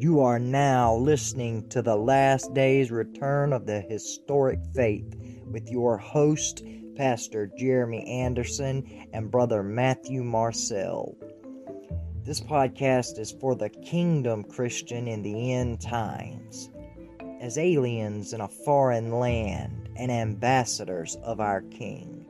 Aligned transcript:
You 0.00 0.20
are 0.20 0.38
now 0.38 0.94
listening 0.94 1.68
to 1.68 1.82
the 1.82 1.94
last 1.94 2.54
day's 2.54 2.90
return 2.90 3.52
of 3.52 3.66
the 3.66 3.82
historic 3.82 4.58
faith 4.74 5.14
with 5.44 5.70
your 5.70 5.98
host, 5.98 6.64
Pastor 6.96 7.50
Jeremy 7.58 8.06
Anderson 8.06 9.06
and 9.12 9.30
Brother 9.30 9.62
Matthew 9.62 10.24
Marcel. 10.24 11.18
This 12.24 12.40
podcast 12.40 13.18
is 13.18 13.30
for 13.30 13.54
the 13.54 13.68
kingdom 13.68 14.42
Christian 14.42 15.06
in 15.06 15.20
the 15.20 15.52
end 15.52 15.82
times. 15.82 16.70
As 17.38 17.58
aliens 17.58 18.32
in 18.32 18.40
a 18.40 18.48
foreign 18.48 19.12
land 19.12 19.90
and 19.96 20.10
ambassadors 20.10 21.18
of 21.22 21.40
our 21.40 21.60
King, 21.60 22.24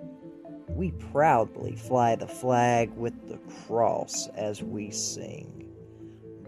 we 0.70 0.90
proudly 1.12 1.76
fly 1.76 2.16
the 2.16 2.26
flag 2.26 2.90
with 2.96 3.28
the 3.28 3.38
cross 3.64 4.26
as 4.34 4.60
we 4.60 4.90
sing. 4.90 5.69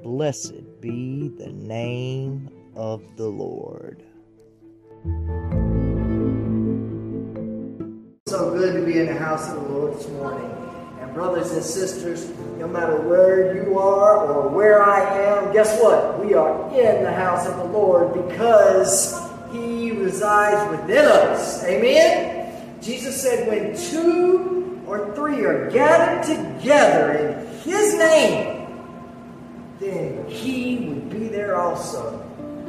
Blessed 0.03 0.81
be 0.81 1.29
the 1.29 1.53
name 1.53 2.51
of 2.75 3.05
the 3.17 3.29
Lord. 3.29 4.03
So 8.27 8.51
good 8.51 8.81
to 8.81 8.85
be 8.85 8.99
in 8.99 9.07
the 9.07 9.15
house 9.15 9.49
of 9.49 9.63
the 9.63 9.69
Lord 9.69 9.95
this 9.95 10.09
morning. 10.09 10.51
And, 11.01 11.15
brothers 11.15 11.53
and 11.53 11.63
sisters, 11.63 12.33
no 12.59 12.67
matter 12.67 13.01
where 13.03 13.55
you 13.55 13.79
are 13.79 14.27
or 14.27 14.49
where 14.49 14.83
I 14.83 15.21
am, 15.21 15.53
guess 15.53 15.81
what? 15.81 16.25
We 16.25 16.35
are 16.35 16.69
in 16.75 17.05
the 17.05 17.13
house 17.13 17.47
of 17.47 17.59
the 17.59 17.65
Lord 17.67 18.13
because 18.27 19.17
He 19.53 19.93
resides 19.93 20.69
within 20.69 21.05
us. 21.05 21.63
Amen? 21.63 22.81
Jesus 22.83 23.23
said, 23.23 23.47
when 23.47 23.77
two 23.77 24.83
or 24.85 25.15
three 25.15 25.45
are 25.45 25.71
gathered 25.71 26.25
together 26.25 27.13
in 27.13 27.47
His 27.61 27.95
name, 27.95 28.62
then 29.83 30.25
he 30.29 30.77
would 30.87 31.11
be 31.11 31.29
there 31.29 31.57
also. 31.57 32.25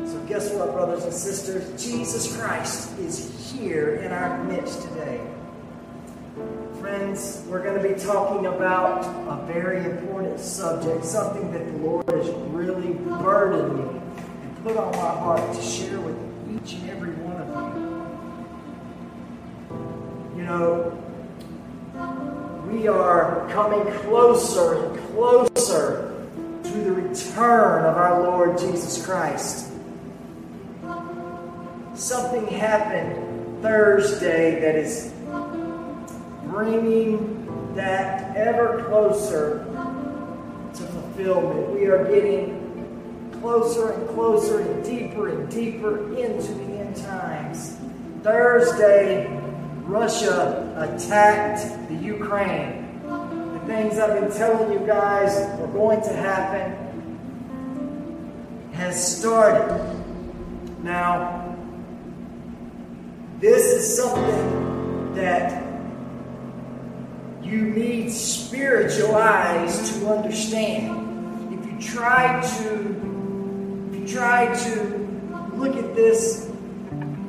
So, 0.05 0.19
guess 0.27 0.51
what, 0.51 0.73
brothers 0.73 1.03
and 1.03 1.13
sisters? 1.13 1.81
Jesus 1.81 2.35
Christ 2.35 2.97
is 2.99 3.51
here 3.51 3.97
in 3.97 4.11
our 4.11 4.43
midst 4.45 4.81
today. 4.81 5.21
Friends, 6.79 7.43
we're 7.47 7.63
going 7.63 7.81
to 7.81 7.87
be 7.87 7.93
talking 7.99 8.47
about 8.47 9.05
a 9.05 9.45
very 9.45 9.85
important 9.85 10.39
subject, 10.39 11.05
something 11.05 11.51
that 11.51 11.65
the 11.65 11.77
Lord 11.77 12.09
has 12.09 12.29
really 12.49 12.93
burdened 12.93 13.77
me 13.77 14.01
and 14.41 14.63
put 14.63 14.75
on 14.75 14.91
my 14.93 14.97
heart 14.97 15.53
to 15.55 15.61
share 15.61 15.99
with 16.01 16.17
each 16.49 16.73
and 16.73 16.89
every 16.89 17.13
one 17.13 17.39
of 17.39 17.47
you. 20.33 20.39
You 20.39 20.45
know, 20.45 20.97
we 22.69 22.87
are 22.87 23.47
coming 23.51 23.85
closer 24.01 24.83
and 24.83 24.99
closer 25.13 26.13
to 26.73 26.79
the 26.79 26.91
return 26.91 27.85
of 27.85 27.97
our 27.97 28.23
Lord 28.23 28.57
Jesus 28.57 29.05
Christ. 29.05 29.71
Something 31.93 32.47
happened 32.47 33.61
Thursday 33.61 34.59
that 34.59 34.73
is 34.75 35.13
bringing 36.45 37.75
that 37.75 38.35
ever 38.35 38.85
closer 38.85 39.65
to 40.73 40.83
fulfillment. 40.83 41.69
We 41.69 41.85
are 41.85 42.05
getting 42.05 43.29
closer 43.39 43.91
and 43.91 44.09
closer 44.09 44.61
and 44.61 44.83
deeper 44.83 45.29
and 45.29 45.51
deeper 45.51 46.17
into 46.17 46.53
the 46.55 46.79
end 46.79 46.95
times. 46.95 47.77
Thursday, 48.23 49.27
Russia 49.83 50.73
attacked 50.75 51.87
the 51.87 51.95
Ukraine 51.95 52.82
things 53.65 53.97
I've 53.97 54.19
been 54.19 54.31
telling 54.31 54.73
you 54.73 54.85
guys 54.85 55.37
are 55.37 55.67
going 55.67 56.01
to 56.01 56.13
happen 56.13 56.79
has 58.73 59.17
started. 59.17 59.79
Now, 60.83 61.55
this 63.39 63.63
is 63.65 63.97
something 63.97 65.13
that 65.15 65.63
you 67.41 67.61
need 67.61 68.11
spiritual 68.11 69.15
eyes 69.15 69.91
to 69.91 70.09
understand. 70.09 71.53
If 71.53 71.65
you 71.65 71.79
try 71.93 72.41
to, 72.41 73.89
if 73.93 73.99
you 73.99 74.07
try 74.07 74.53
to 74.53 75.49
look 75.53 75.77
at 75.77 75.95
this 75.95 76.49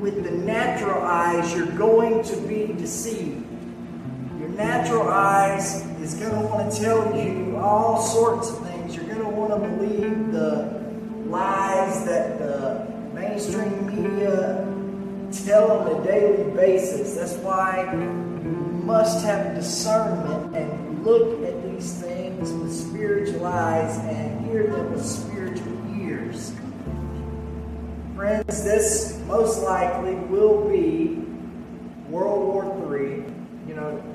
with 0.00 0.24
the 0.24 0.30
natural 0.30 1.02
eyes, 1.02 1.54
you're 1.54 1.66
going 1.66 2.24
to 2.24 2.36
be 2.48 2.72
deceived 2.72 3.43
natural 4.56 5.08
eyes 5.08 5.84
is 6.00 6.14
going 6.14 6.32
to 6.32 6.40
want 6.40 6.72
to 6.72 6.80
tell 6.80 7.16
you 7.16 7.56
all 7.56 8.00
sorts 8.00 8.50
of 8.50 8.66
things. 8.66 8.94
You're 8.94 9.06
going 9.06 9.18
to 9.18 9.28
want 9.28 9.52
to 9.52 9.68
believe 9.68 10.32
the 10.32 10.82
lies 11.26 12.04
that 12.04 12.38
the 12.38 12.86
mainstream 13.12 13.86
media 13.86 14.66
tell 15.44 15.70
on 15.72 16.00
a 16.00 16.04
daily 16.04 16.50
basis. 16.52 17.14
That's 17.14 17.34
why 17.34 17.90
you 17.92 18.44
must 18.84 19.24
have 19.24 19.54
discernment 19.54 20.54
and 20.54 21.04
look 21.04 21.42
at 21.42 21.62
these 21.64 21.94
things 22.00 22.52
with 22.52 22.72
spiritual 22.72 23.46
eyes 23.46 23.98
and 23.98 24.44
hear 24.46 24.68
them 24.68 24.92
with 24.92 25.04
spiritual 25.04 26.00
ears. 26.00 26.52
Friends, 28.14 28.62
this 28.62 29.20
most 29.26 29.62
likely 29.62 30.14
will 30.14 30.68
be 30.68 31.24
World 32.08 32.54
War 32.54 32.96
III. 32.96 33.24
You 33.66 33.74
know, 33.74 34.13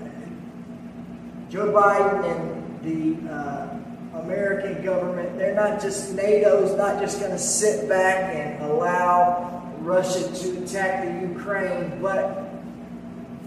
Joe 1.50 1.74
Biden 1.74 2.24
and 2.26 2.80
the 2.84 3.34
uh, 3.34 4.20
American 4.20 4.84
government, 4.86 5.36
they're 5.36 5.56
not 5.56 5.82
just, 5.82 6.16
NATO's 6.16 6.78
not 6.78 7.02
just 7.02 7.20
going 7.20 7.32
to 7.32 7.40
sit 7.40 7.90
back 7.90 8.36
and 8.36 8.64
allow 8.64 9.68
Russia 9.80 10.32
to 10.32 10.64
attack 10.64 11.06
the 11.06 11.28
Ukraine, 11.28 12.00
but 12.00 12.52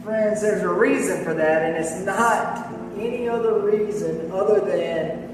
friends, 0.02 0.42
there's 0.42 0.62
a 0.62 0.68
reason 0.68 1.22
for 1.22 1.32
that, 1.34 1.62
and 1.62 1.76
it's 1.76 2.04
not 2.04 2.72
any 2.96 3.28
other 3.28 3.60
reason 3.60 4.32
other 4.32 4.60
than 4.60 5.28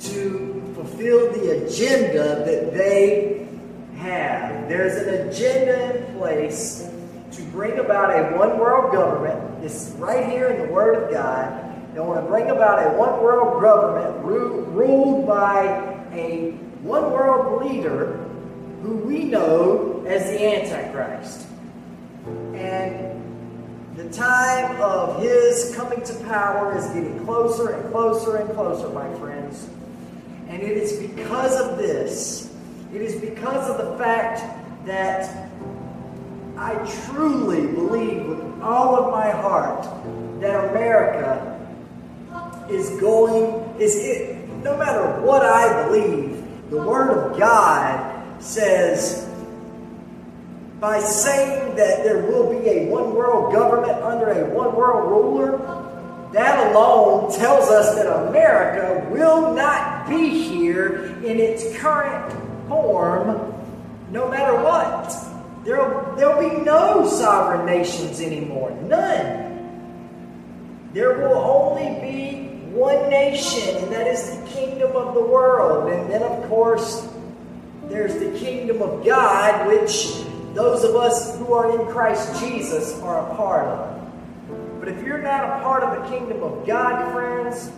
to 0.00 0.72
fulfill 0.74 1.32
the 1.32 1.64
agenda 1.64 2.44
that 2.44 2.74
they 2.74 3.48
have. 3.96 4.68
There's 4.68 5.06
an 5.06 5.28
agenda 5.28 5.96
in 5.96 6.18
place 6.18 6.91
to 7.32 7.42
bring 7.44 7.78
about 7.78 8.10
a 8.10 8.36
one 8.36 8.58
world 8.58 8.92
government. 8.92 9.64
It's 9.64 9.90
right 9.98 10.28
here 10.30 10.48
in 10.48 10.66
the 10.66 10.72
Word 10.72 11.02
of 11.02 11.10
God. 11.10 11.94
They 11.94 12.00
want 12.00 12.24
to 12.24 12.30
bring 12.30 12.50
about 12.50 12.86
a 12.86 12.96
one 12.96 13.22
world 13.22 13.60
government 13.62 14.24
ruled 14.24 15.26
by 15.26 15.64
a 16.12 16.52
one 16.82 17.12
world 17.12 17.64
leader 17.64 18.18
who 18.82 18.96
we 18.96 19.24
know 19.24 20.04
as 20.06 20.24
the 20.24 20.44
Antichrist. 20.44 21.46
And 22.54 23.22
the 23.96 24.08
time 24.10 24.80
of 24.80 25.22
his 25.22 25.74
coming 25.76 26.02
to 26.02 26.14
power 26.24 26.76
is 26.76 26.86
getting 26.86 27.24
closer 27.24 27.70
and 27.70 27.92
closer 27.92 28.36
and 28.36 28.50
closer, 28.54 28.88
my 28.88 29.12
friends. 29.18 29.68
And 30.48 30.62
it 30.62 30.76
is 30.76 30.98
because 30.98 31.60
of 31.60 31.78
this, 31.78 32.52
it 32.92 33.00
is 33.00 33.20
because 33.20 33.70
of 33.70 33.86
the 33.86 33.96
fact 33.98 34.86
that 34.86 35.41
I 36.62 36.76
truly 37.10 37.66
believe 37.66 38.24
with 38.24 38.62
all 38.62 38.94
of 38.94 39.10
my 39.10 39.30
heart 39.30 39.82
that 40.40 40.70
America 40.70 41.58
is 42.70 42.88
going, 43.00 43.80
is 43.80 43.96
it, 43.96 44.48
no 44.62 44.76
matter 44.76 45.20
what 45.22 45.44
I 45.44 45.88
believe, 45.88 46.40
the 46.70 46.76
Word 46.76 47.10
of 47.10 47.36
God 47.36 48.40
says, 48.40 49.28
by 50.78 51.00
saying 51.00 51.74
that 51.74 52.04
there 52.04 52.22
will 52.26 52.48
be 52.48 52.68
a 52.68 52.86
one 52.86 53.12
world 53.12 53.52
government 53.52 54.00
under 54.00 54.30
a 54.30 54.54
one 54.54 54.76
world 54.76 55.10
ruler, 55.10 55.58
that 56.32 56.70
alone 56.70 57.32
tells 57.32 57.70
us 57.70 57.96
that 57.96 58.06
America 58.28 59.04
will 59.10 59.52
not 59.52 60.08
be 60.08 60.28
here 60.28 61.06
in 61.24 61.40
its 61.40 61.76
current 61.78 62.32
form 62.68 63.52
no 64.12 64.30
matter 64.30 64.54
what. 64.62 65.31
There'll, 65.64 66.16
there'll 66.16 66.40
be 66.40 66.64
no 66.64 67.08
sovereign 67.08 67.66
nations 67.66 68.20
anymore. 68.20 68.70
None. 68.82 69.50
There 70.92 71.18
will 71.18 71.38
only 71.38 72.00
be 72.00 72.48
one 72.72 73.08
nation, 73.08 73.76
and 73.76 73.92
that 73.92 74.06
is 74.06 74.38
the 74.38 74.46
kingdom 74.48 74.96
of 74.96 75.14
the 75.14 75.20
world. 75.20 75.92
And 75.92 76.10
then, 76.10 76.22
of 76.22 76.48
course, 76.48 77.08
there's 77.88 78.14
the 78.14 78.36
kingdom 78.38 78.82
of 78.82 79.04
God, 79.04 79.66
which 79.68 80.24
those 80.54 80.84
of 80.84 80.96
us 80.96 81.38
who 81.38 81.52
are 81.54 81.80
in 81.80 81.86
Christ 81.92 82.40
Jesus 82.40 82.98
are 83.00 83.30
a 83.30 83.36
part 83.36 83.66
of. 83.66 84.80
But 84.80 84.88
if 84.88 85.02
you're 85.02 85.22
not 85.22 85.44
a 85.44 85.62
part 85.62 85.82
of 85.82 86.02
the 86.02 86.08
kingdom 86.08 86.42
of 86.42 86.66
God, 86.66 87.12
friends, 87.12 87.70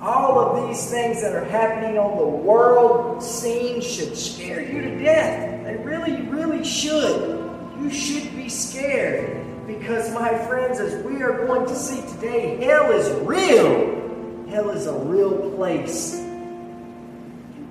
all 0.00 0.38
of 0.38 0.68
these 0.68 0.90
things 0.90 1.20
that 1.22 1.34
are 1.34 1.44
happening 1.44 1.98
on 1.98 2.16
the 2.16 2.26
world 2.26 3.22
scene 3.22 3.80
should 3.80 4.16
scare 4.16 4.60
you 4.60 4.80
to 4.82 4.98
death. 4.98 5.64
They 5.64 5.76
really, 5.76 6.22
really 6.22 6.64
should. 6.64 7.38
You 7.80 7.90
should 7.90 8.34
be 8.36 8.48
scared. 8.48 9.44
Because, 9.66 10.12
my 10.14 10.36
friends, 10.46 10.80
as 10.80 11.04
we 11.04 11.22
are 11.22 11.46
going 11.46 11.66
to 11.66 11.74
see 11.74 12.00
today, 12.14 12.56
hell 12.64 12.90
is 12.92 13.10
real. 13.26 14.46
Hell 14.48 14.70
is 14.70 14.86
a 14.86 14.98
real 15.00 15.50
place. 15.50 16.14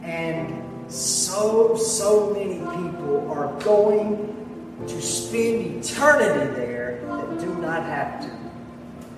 And 0.03 0.91
so, 0.91 1.75
so 1.75 2.33
many 2.33 2.59
people 2.59 3.31
are 3.31 3.59
going 3.63 4.33
to 4.85 5.01
spend 5.01 5.83
eternity 5.83 6.53
there 6.55 7.01
that 7.07 7.39
do 7.39 7.55
not 7.55 7.83
have 7.83 8.21
to. 8.21 8.37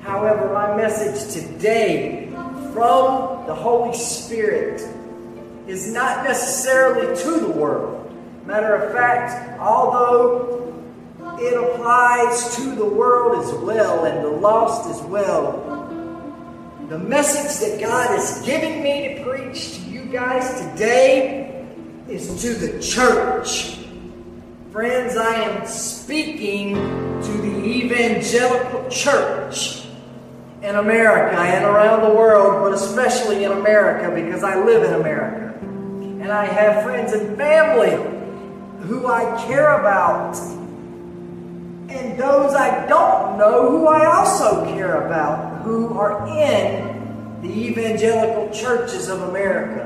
However, 0.02 0.54
my 0.54 0.78
message 0.78 1.34
today 1.34 2.29
from 2.74 3.46
the 3.46 3.56
Holy 3.56 3.98
Spirit 3.98 4.82
is 5.68 5.92
not 5.92 6.24
necessarily 6.24 7.16
to 7.22 7.40
the 7.40 7.50
world. 7.50 8.12
Matter 8.46 8.76
of 8.76 8.94
fact, 8.94 9.60
although 9.60 10.74
it 11.40 11.54
applies 11.54 12.56
to 12.56 12.76
the 12.76 12.86
world 12.86 13.46
as 13.46 13.54
well 13.62 14.06
and 14.06 14.24
the 14.24 14.30
lost 14.30 14.90
as 14.90 15.02
well, 15.08 15.66
the 16.90 16.98
message 16.98 17.70
that 17.70 17.80
God 17.80 18.18
is 18.18 18.42
giving 18.44 18.82
me 18.82 19.16
to 19.16 19.24
preach 19.24 19.76
to 19.76 19.82
you 19.82 20.06
guys 20.06 20.60
today 20.60 21.68
is 22.08 22.42
to 22.42 22.54
the 22.56 22.82
church. 22.82 23.78
Friends, 24.72 25.16
I 25.16 25.36
am 25.36 25.68
speaking 25.68 26.74
to 26.74 27.32
the 27.32 27.64
evangelical 27.64 28.90
church 28.90 29.79
in 30.62 30.76
America 30.76 31.38
and 31.38 31.64
around 31.64 32.02
the 32.02 32.14
world, 32.14 32.62
but 32.64 32.74
especially 32.74 33.46
in 33.46 33.52
America 33.52 34.14
because 34.14 34.44
I 34.44 34.62
live 34.62 34.84
in 34.84 34.94
America. 34.94 35.58
And 35.62 36.32
I 36.32 36.46
have 36.46 36.84
friends 36.84 37.14
and 37.14 37.38
family 37.38 37.92
who 38.86 39.08
I 39.08 39.46
care 39.48 39.80
about, 39.80 40.36
and 40.38 42.20
those 42.20 42.54
I 42.54 42.86
don't 42.88 43.38
know 43.38 43.70
who 43.70 43.88
I 43.88 44.06
also 44.06 44.66
care 44.66 45.06
about, 45.06 45.62
who 45.62 45.98
are 45.98 46.28
in 46.28 47.40
the 47.42 47.50
evangelical 47.50 48.50
churches 48.50 49.08
of 49.08 49.22
America. 49.22 49.86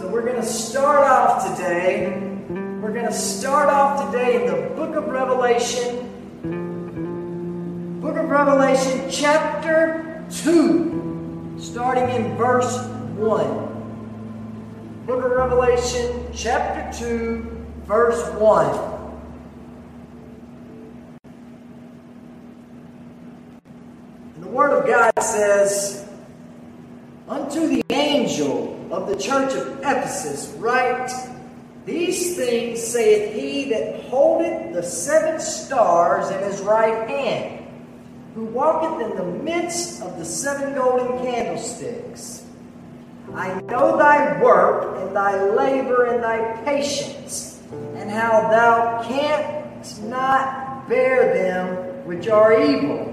So 0.00 0.08
we're 0.08 0.24
going 0.24 0.40
to 0.40 0.42
start 0.42 1.04
off 1.04 1.56
today. 1.56 2.18
We're 2.48 2.92
going 2.92 3.06
to 3.06 3.12
start 3.12 3.68
off 3.68 4.10
today 4.10 4.44
in 4.44 4.50
the 4.50 4.74
book 4.74 4.96
of 4.96 5.06
Revelation 5.06 6.11
Book 8.02 8.16
of 8.16 8.28
Revelation, 8.28 9.08
chapter 9.08 10.26
2, 10.42 11.54
starting 11.60 12.08
in 12.08 12.36
verse 12.36 12.84
1. 13.14 15.06
Book 15.06 15.24
of 15.24 15.30
Revelation, 15.30 16.26
chapter 16.34 16.98
2, 16.98 17.64
verse 17.84 18.20
1. 18.40 18.66
And 24.34 24.42
the 24.42 24.48
Word 24.48 24.76
of 24.76 24.84
God 24.84 25.12
says, 25.22 26.08
Unto 27.28 27.68
the 27.68 27.84
angel 27.90 28.84
of 28.90 29.08
the 29.08 29.14
church 29.14 29.54
of 29.54 29.78
Ephesus, 29.78 30.52
write, 30.58 31.08
These 31.86 32.34
things 32.34 32.82
saith 32.82 33.32
he 33.32 33.70
that 33.70 34.06
holdeth 34.06 34.72
the 34.74 34.82
seven 34.82 35.38
stars 35.38 36.32
in 36.32 36.42
his 36.42 36.60
right 36.62 37.08
hand 37.08 37.61
who 38.34 38.44
walketh 38.46 39.10
in 39.10 39.16
the 39.16 39.42
midst 39.42 40.02
of 40.02 40.18
the 40.18 40.24
seven 40.24 40.74
golden 40.74 41.18
candlesticks. 41.18 42.46
I 43.34 43.60
know 43.62 43.96
thy 43.96 44.42
work 44.42 45.00
and 45.00 45.14
thy 45.14 45.42
labor 45.54 46.06
and 46.06 46.22
thy 46.22 46.62
patience, 46.64 47.62
and 47.96 48.10
how 48.10 48.48
thou 48.50 49.02
canst 49.06 50.02
not 50.04 50.88
bear 50.88 51.34
them 51.34 52.04
which 52.06 52.28
are 52.28 52.60
evil. 52.60 53.08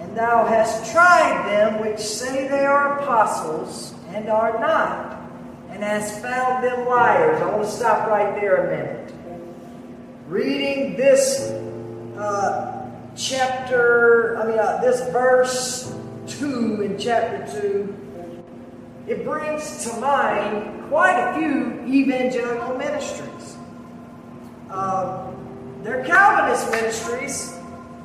And 0.00 0.16
thou 0.16 0.44
hast 0.46 0.92
tried 0.92 1.48
them 1.48 1.80
which 1.80 2.00
say 2.00 2.48
they 2.48 2.64
are 2.64 2.98
apostles 2.98 3.94
and 4.08 4.28
are 4.28 4.58
not, 4.60 5.20
and 5.70 5.82
hast 5.82 6.20
found 6.20 6.64
them 6.64 6.86
liars. 6.86 7.40
I 7.40 7.46
want 7.46 7.64
to 7.64 7.70
stop 7.70 8.08
right 8.08 8.34
there 8.40 8.66
a 8.66 8.76
minute. 8.76 9.14
Reading 10.26 10.96
this 10.96 11.50
uh, 12.16 12.71
chapter, 13.16 14.38
I 14.38 14.46
mean, 14.46 14.58
uh, 14.58 14.80
this 14.80 15.00
verse 15.12 15.94
2 16.26 16.82
in 16.82 16.98
chapter 16.98 17.60
2, 17.60 17.94
it 19.06 19.24
brings 19.24 19.84
to 19.84 20.00
mind 20.00 20.88
quite 20.88 21.18
a 21.18 21.38
few 21.38 21.82
evangelical 21.86 22.76
ministries. 22.76 23.56
Um, 24.70 25.80
they're 25.82 26.04
Calvinist 26.04 26.70
ministries. 26.70 27.58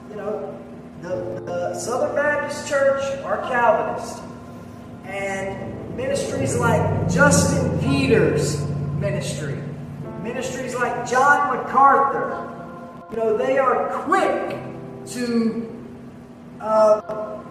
You 0.10 0.16
know, 0.16 0.60
the, 1.02 1.42
the 1.46 1.76
Southern 1.76 2.16
Baptist 2.16 2.68
Church 2.68 3.04
are 3.24 3.42
Calvinist. 3.50 4.22
And 5.06 5.96
ministries 5.96 6.58
like 6.58 7.10
Justin 7.10 7.80
Peters' 7.80 8.66
ministry, 9.00 9.62
ministries 10.22 10.76
like 10.76 11.10
John 11.10 11.56
MacArthur, 11.56 12.54
you 13.12 13.18
know, 13.18 13.38
they 13.38 13.58
are 13.58 13.90
quick 14.04 14.58
to 15.10 15.86
uh, 16.60 17.42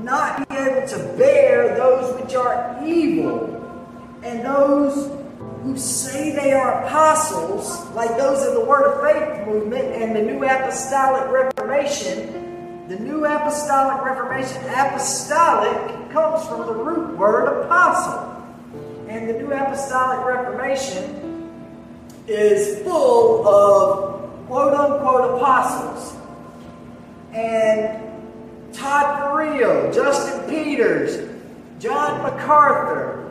not 0.00 0.48
be 0.48 0.56
able 0.56 0.86
to 0.88 0.98
bear 1.18 1.76
those 1.76 2.20
which 2.20 2.34
are 2.34 2.78
evil 2.84 3.48
and 4.22 4.44
those 4.44 5.10
who 5.62 5.76
say 5.76 6.34
they 6.34 6.52
are 6.52 6.84
apostles, 6.84 7.88
like 7.90 8.16
those 8.16 8.46
in 8.46 8.54
the 8.54 8.64
Word 8.64 8.92
of 8.92 9.00
Faith 9.02 9.46
movement 9.46 9.84
and 9.84 10.14
the 10.14 10.22
New 10.22 10.44
Apostolic 10.44 11.30
Reformation. 11.30 12.86
The 12.88 12.98
New 12.98 13.24
Apostolic 13.24 14.04
Reformation, 14.04 14.62
apostolic, 14.70 16.10
comes 16.10 16.46
from 16.48 16.66
the 16.66 16.74
root 16.74 17.16
word 17.16 17.64
apostle. 17.64 18.44
And 19.08 19.28
the 19.28 19.34
New 19.34 19.52
Apostolic 19.52 20.26
Reformation 20.26 21.48
is 22.26 22.82
full 22.82 23.46
of 23.46 24.46
quote 24.46 24.74
unquote 24.74 25.36
apostles 25.36 26.21
and 27.32 28.02
Todd 28.72 29.18
Carrillo, 29.18 29.92
Justin 29.92 30.48
Peters, 30.48 31.30
John 31.78 32.22
MacArthur. 32.22 33.30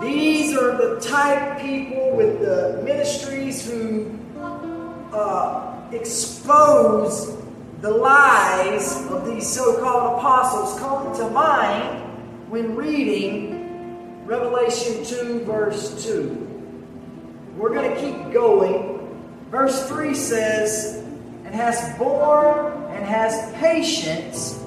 These 0.00 0.56
are 0.56 0.76
the 0.76 1.00
type 1.00 1.60
people 1.60 2.16
with 2.16 2.40
the 2.40 2.82
ministries 2.84 3.68
who 3.68 4.18
uh, 5.12 5.80
expose 5.92 7.36
the 7.80 7.90
lies 7.90 9.06
of 9.10 9.26
these 9.26 9.46
so 9.46 9.80
called 9.80 10.18
apostles 10.18 10.78
come 10.80 11.14
to 11.16 11.30
mind 11.30 12.00
when 12.48 12.74
reading 12.74 14.24
Revelation 14.24 15.04
2, 15.04 15.44
verse 15.44 16.02
2. 16.04 16.44
We're 17.56 17.74
going 17.74 17.94
to 17.94 18.00
keep 18.00 18.32
going. 18.32 19.00
Verse 19.50 19.86
3 19.86 20.14
says, 20.14 21.04
And 21.44 21.54
has 21.54 21.96
borne 21.98 22.83
and 22.94 23.04
has 23.04 23.52
patience, 23.56 24.62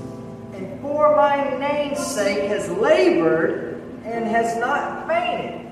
and 0.54 0.82
for 0.82 1.16
my 1.16 1.58
name's 1.58 2.06
sake 2.06 2.50
has 2.50 2.70
labored 2.70 3.82
and 4.04 4.26
has 4.26 4.58
not 4.58 5.08
fainted. 5.08 5.66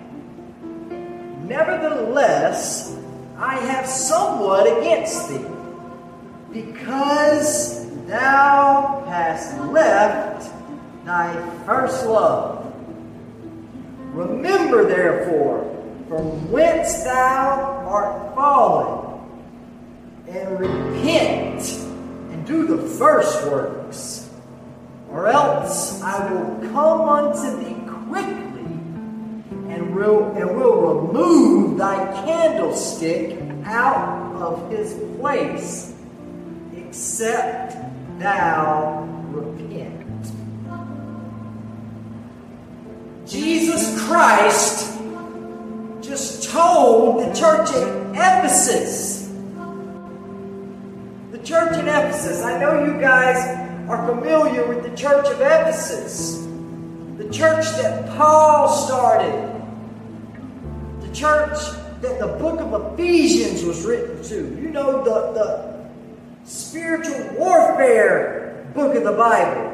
Nevertheless, 1.44 2.98
I 3.38 3.58
have 3.58 3.86
somewhat 3.86 4.66
against 4.78 5.30
thee, 5.30 5.46
because 6.52 7.86
thou 8.08 9.04
hast 9.08 9.60
left 9.66 10.50
thy 11.04 11.34
first 11.66 12.06
love. 12.06 12.74
Remember, 14.14 14.86
therefore, 14.88 15.72
from 16.08 16.50
whence 16.52 17.04
thou 17.04 17.84
art 17.86 18.34
fallen, 18.34 19.20
and 20.30 20.60
repent 20.60 21.85
do 22.46 22.68
the 22.68 22.78
first 22.78 23.48
works, 23.48 24.30
or 25.10 25.28
else 25.28 26.02
I 26.02 26.32
will 26.32 26.70
come 26.72 27.02
unto 27.10 27.64
thee 27.64 27.76
quickly 28.08 28.46
and 29.74 29.96
will, 29.96 30.32
and 30.36 30.56
will 30.56 31.02
remove 31.02 31.78
thy 31.78 32.06
candlestick 32.26 33.40
out 33.66 34.36
of 34.36 34.70
his 34.70 34.94
place, 35.18 35.96
except 36.76 37.76
thou 38.20 39.08
repent. 39.32 40.32
Jesus 43.26 44.00
Christ 44.06 44.92
just 46.02 46.50
told 46.52 47.22
the 47.22 47.34
church 47.34 47.70
at 47.70 48.12
Ephesus 48.12 49.25
church 51.46 51.78
in 51.78 51.88
Ephesus. 51.88 52.42
I 52.42 52.58
know 52.60 52.84
you 52.84 53.00
guys 53.00 53.38
are 53.88 54.06
familiar 54.08 54.68
with 54.68 54.84
the 54.84 54.96
church 54.98 55.28
of 55.28 55.40
Ephesus, 55.40 56.44
the 57.18 57.30
church 57.32 57.66
that 57.78 58.08
Paul 58.18 58.68
started, 58.68 59.52
the 61.02 61.14
church 61.14 61.58
that 62.02 62.20
the 62.20 62.28
book 62.40 62.60
of 62.60 62.94
Ephesians 62.94 63.64
was 63.64 63.86
written 63.86 64.24
to. 64.24 64.36
You 64.36 64.72
know, 64.72 65.04
the, 65.04 65.34
the 65.34 66.50
spiritual 66.50 67.38
warfare 67.38 68.68
book 68.74 68.96
of 68.96 69.04
the 69.04 69.12
Bible. 69.12 69.72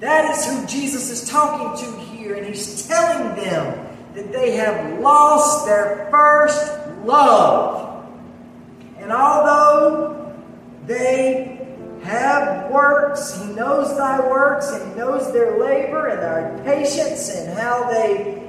That 0.00 0.30
is 0.30 0.46
who 0.46 0.66
Jesus 0.66 1.10
is 1.10 1.28
talking 1.28 1.84
to 1.84 2.00
here, 2.06 2.34
and 2.34 2.46
he's 2.46 2.88
telling 2.88 3.36
them 3.36 3.88
that 4.14 4.32
they 4.32 4.56
have 4.56 4.98
lost 5.00 5.66
their 5.66 6.08
first 6.10 6.72
love. 7.04 7.91
And 9.02 9.10
although 9.12 10.32
they 10.86 11.58
have 12.04 12.70
works, 12.70 13.36
he 13.36 13.52
knows 13.52 13.96
thy 13.96 14.20
works, 14.20 14.70
and 14.70 14.90
he 14.90 14.96
knows 14.96 15.32
their 15.32 15.58
labor 15.58 16.06
and 16.06 16.22
their 16.22 16.64
patience 16.64 17.28
and 17.30 17.58
how 17.58 17.90
they 17.90 18.48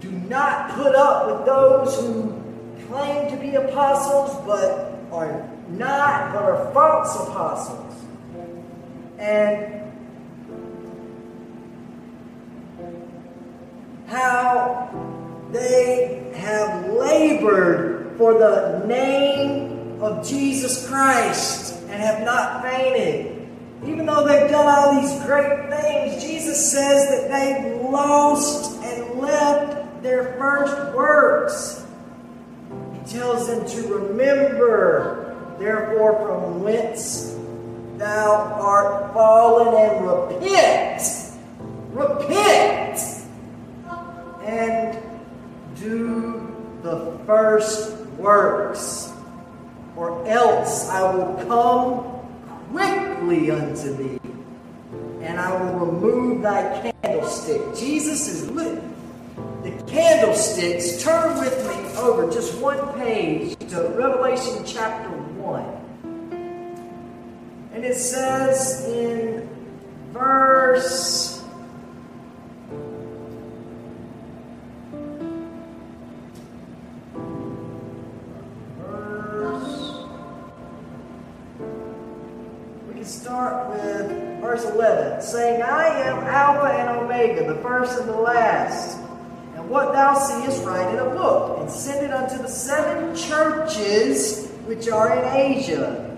do 0.00 0.10
not 0.10 0.70
put 0.72 0.94
up 0.94 1.26
with 1.26 1.46
those 1.46 1.98
who 1.98 2.42
claim 2.88 3.30
to 3.30 3.36
be 3.38 3.54
apostles 3.54 4.36
but 4.46 4.98
are 5.10 5.48
not, 5.70 6.34
but 6.34 6.42
are 6.42 6.72
false 6.74 7.28
apostles. 7.28 7.94
And 9.18 9.82
how 14.08 14.90
they 15.52 16.30
have 16.34 16.92
labored 16.92 18.14
for 18.18 18.34
the 18.34 18.84
name 18.86 19.65
of 20.00 20.26
Jesus 20.26 20.86
Christ 20.88 21.74
and 21.88 22.02
have 22.02 22.22
not 22.24 22.62
fainted. 22.62 23.48
Even 23.84 24.06
though 24.06 24.26
they've 24.26 24.50
done 24.50 24.66
all 24.66 25.00
these 25.00 25.24
great 25.24 25.68
things, 25.70 26.22
Jesus 26.22 26.72
says 26.72 27.08
that 27.08 27.30
they've 27.30 27.80
lost 27.82 28.82
and 28.82 29.18
left 29.20 30.02
their 30.02 30.34
first 30.38 30.94
works. 30.94 31.86
He 32.94 33.18
tells 33.18 33.46
them 33.46 33.66
to 33.68 33.94
remember, 33.94 35.36
therefore, 35.58 36.26
from 36.26 36.62
whence 36.62 37.36
thou 37.96 38.56
art 38.60 39.14
fallen 39.14 39.74
and 39.74 40.06
repent. 40.06 41.02
Repent 41.92 42.98
and 44.44 44.98
do 45.78 46.54
the 46.82 47.18
first 47.26 47.96
works, 48.16 49.05
or 49.96 50.26
else 50.28 50.88
I 50.90 51.02
will 51.14 51.34
come 51.46 52.04
quickly 52.70 53.50
unto 53.50 53.96
thee, 53.96 54.20
and 55.22 55.40
I 55.40 55.50
will 55.56 55.86
remove 55.86 56.42
thy 56.42 56.92
candlestick. 57.02 57.62
Jesus 57.74 58.28
is 58.28 58.50
lit. 58.50 58.82
The 59.62 59.72
candlesticks, 59.84 61.02
turn 61.02 61.38
with 61.38 61.66
me 61.66 61.74
over 61.98 62.30
just 62.30 62.60
one 62.60 62.92
page 62.98 63.56
to 63.70 63.88
Revelation 63.96 64.62
chapter 64.64 65.08
1. 65.08 65.64
And 67.72 67.84
it 67.84 67.96
says 67.96 68.84
in 68.86 69.48
verse 70.12 71.35
saying, 85.26 85.62
I 85.62 85.88
am 85.88 86.18
Alpha 86.18 86.72
and 86.72 86.98
Omega, 86.98 87.46
the 87.46 87.60
first 87.60 87.98
and 87.98 88.08
the 88.08 88.16
last. 88.16 88.98
And 89.56 89.68
what 89.68 89.92
thou 89.92 90.14
seest, 90.14 90.64
write 90.64 90.92
in 90.94 91.00
a 91.00 91.10
book, 91.10 91.58
and 91.60 91.70
send 91.70 92.04
it 92.04 92.12
unto 92.12 92.38
the 92.38 92.48
seven 92.48 93.16
churches 93.16 94.48
which 94.66 94.88
are 94.88 95.18
in 95.18 95.34
Asia. 95.34 96.16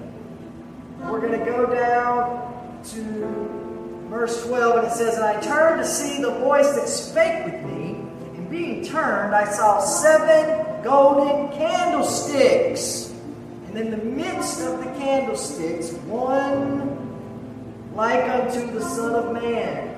We're 1.00 1.21
going 1.21 1.38
to 1.38 1.45
go 1.45 1.67
down 1.67 2.83
to 2.93 4.09
verse 4.11 4.47
12, 4.47 4.79
and 4.79 4.87
it 4.87 4.93
says, 4.93 5.15
And 5.17 5.25
I 5.25 5.41
turned 5.41 5.81
to 5.81 5.87
see 5.87 6.21
the 6.21 6.33
voice 6.41 6.75
that 6.75 6.88
spake 6.88 7.47
with 7.47 7.62
me, 7.65 7.95
and 8.37 8.50
being 8.50 8.85
turned, 8.85 9.35
I 9.35 9.50
saw 9.50 9.81
seven 9.81 10.83
golden 10.83 11.57
candlesticks. 11.57 13.15
And 13.69 13.79
in 13.79 13.91
the 13.91 13.99
midst 13.99 14.61
of 14.62 14.79
the 14.79 14.91
candlesticks, 14.99 15.93
one 16.05 16.98
like 17.99 18.31
unto 18.31 18.71
the 18.71 18.81
Son 18.81 19.12
of 19.17 19.33
Man, 19.33 19.93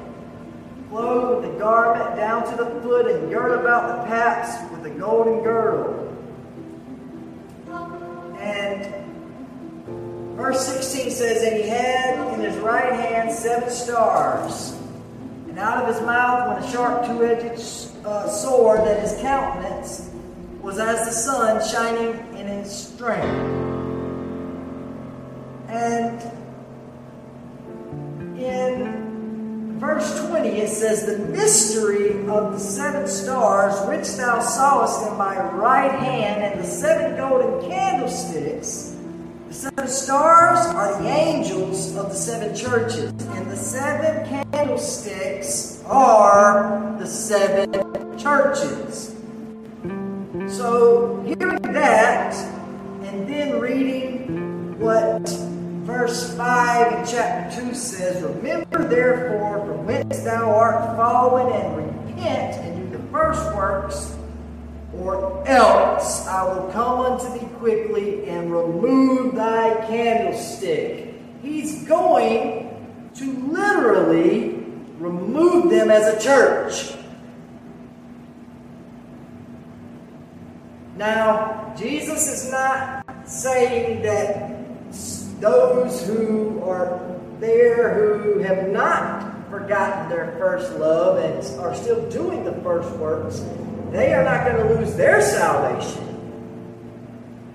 clothed 0.89 1.45
with 1.45 1.55
a 1.55 1.59
garment 1.59 2.17
down 2.17 2.51
to 2.51 2.57
the 2.57 2.81
foot, 2.81 3.07
and 3.07 3.29
girt 3.29 3.61
about 3.61 3.99
the 3.99 4.05
paps 4.09 4.73
with 4.73 4.87
a 4.87 4.91
golden 4.99 5.45
girdle. 5.45 6.07
And 8.39 8.87
verse 10.35 10.67
16 10.67 11.11
says, 11.11 11.43
And 11.43 11.63
he 11.63 11.69
had 11.69 12.33
in 12.33 12.41
his 12.41 12.57
right 12.57 12.91
hand 12.91 13.31
seven 13.31 13.69
stars. 13.69 14.75
And 15.51 15.59
out 15.59 15.85
of 15.85 15.95
his 15.95 16.03
mouth 16.07 16.49
went 16.49 16.65
a 16.65 16.73
sharp 16.73 17.05
two 17.05 17.23
edged 17.23 18.07
uh, 18.07 18.31
sword, 18.31 18.81
that 18.81 19.03
his 19.03 19.21
countenance 19.21 20.09
was 20.63 20.79
as 20.79 21.05
the 21.05 21.13
sun 21.13 21.63
shining 21.69 22.15
in 22.39 22.47
his 22.47 22.75
strength. 22.75 23.27
And 25.69 26.40
in 28.45 29.79
verse 29.79 30.27
20 30.29 30.49
it 30.49 30.69
says, 30.69 31.07
The 31.07 31.19
mystery 31.19 32.27
of 32.29 32.53
the 32.53 32.59
seven 32.59 33.07
stars 33.07 33.87
which 33.89 34.17
thou 34.17 34.41
sawest 34.41 35.11
in 35.11 35.17
my 35.17 35.39
right 35.53 35.93
hand, 35.93 36.43
and 36.43 36.61
the 36.61 36.67
seven 36.67 37.17
golden 37.17 37.69
candlesticks. 37.69 38.97
The 39.49 39.55
seven 39.55 39.89
stars 39.89 40.67
are 40.67 41.03
the 41.03 41.09
angels 41.09 41.97
of 41.97 42.11
the 42.11 42.15
seven 42.15 42.55
churches, 42.55 43.11
and 43.11 43.51
the 43.51 43.57
seven 43.57 44.29
candlesticks 44.53 45.83
are 45.87 46.97
the 46.99 47.07
seven 47.07 47.73
churches. 48.19 49.17
So, 50.57 51.23
hearing 51.25 51.63
that, 51.73 52.35
and 53.03 53.29
then 53.29 53.61
reading 53.61 54.79
what 54.79 55.29
verse 55.91 56.37
5 56.37 56.93
in 56.93 57.07
chapter 57.07 57.63
2 57.63 57.75
says, 57.75 58.23
Remember 58.23 58.87
therefore 58.87 59.67
from 59.67 59.87
whence 59.87 60.21
thou 60.21 60.55
art 60.55 60.97
fallen, 60.97 61.53
and 61.53 61.77
repent 61.77 62.57
and 62.57 62.91
do 62.91 62.97
the 62.97 63.03
first 63.11 63.45
works, 63.55 64.17
or 64.95 65.47
else 65.49 66.27
I 66.27 66.45
will 66.45 66.71
come 66.73 67.01
unto 67.01 67.39
thee 67.39 67.47
quickly 67.57 68.29
and 68.29 68.53
remove 68.53 69.35
thy 69.35 69.87
candlestick. 69.87 71.15
He's 71.43 71.85
going 71.85 73.11
to 73.15 73.33
literally 73.49 74.65
remove 74.99 75.71
them 75.71 75.91
as 75.91 76.15
a 76.15 76.21
church. 76.21 76.97
Now, 80.97 81.75
Jesus 81.79 82.29
is 82.29 82.51
not 82.51 83.05
saying 83.27 84.03
that 84.03 84.50
those 85.41 86.07
who 86.07 86.63
are 86.63 87.01
there 87.41 88.19
who 88.19 88.39
have 88.41 88.69
not 88.69 89.49
forgotten 89.51 90.09
their 90.11 90.37
first 90.39 90.73
love 90.79 91.19
and 91.19 91.61
are 91.61 91.75
still 91.75 92.09
doing 92.11 92.45
the 92.45 92.53
first 92.63 92.91
works, 92.97 93.43
they 93.91 94.13
are 94.13 94.23
not 94.23 94.45
going 94.45 94.57
to 94.57 94.75
lose 94.75 94.95
their 94.95 95.21
salvation. 95.23 96.07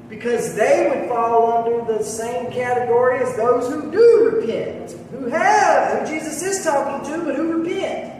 Because 0.09 0.55
they 0.55 0.89
would 0.89 1.09
fall 1.09 1.63
under 1.63 1.93
the 1.93 2.03
same 2.03 2.51
category 2.51 3.19
as 3.19 3.35
those 3.37 3.71
who 3.71 3.91
do 3.91 4.31
repent, 4.33 4.91
who 5.11 5.25
have, 5.27 5.99
who 5.99 6.13
Jesus 6.13 6.41
is 6.41 6.63
talking 6.63 7.11
to, 7.11 7.23
but 7.23 7.35
who 7.35 7.61
repent. 7.61 8.13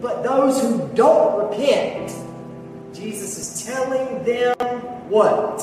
But 0.00 0.22
those 0.22 0.60
who 0.60 0.88
don't 0.94 1.48
repent, 1.48 2.12
Jesus 2.94 3.38
is 3.38 3.66
telling 3.66 4.24
them 4.24 4.56
what? 5.08 5.60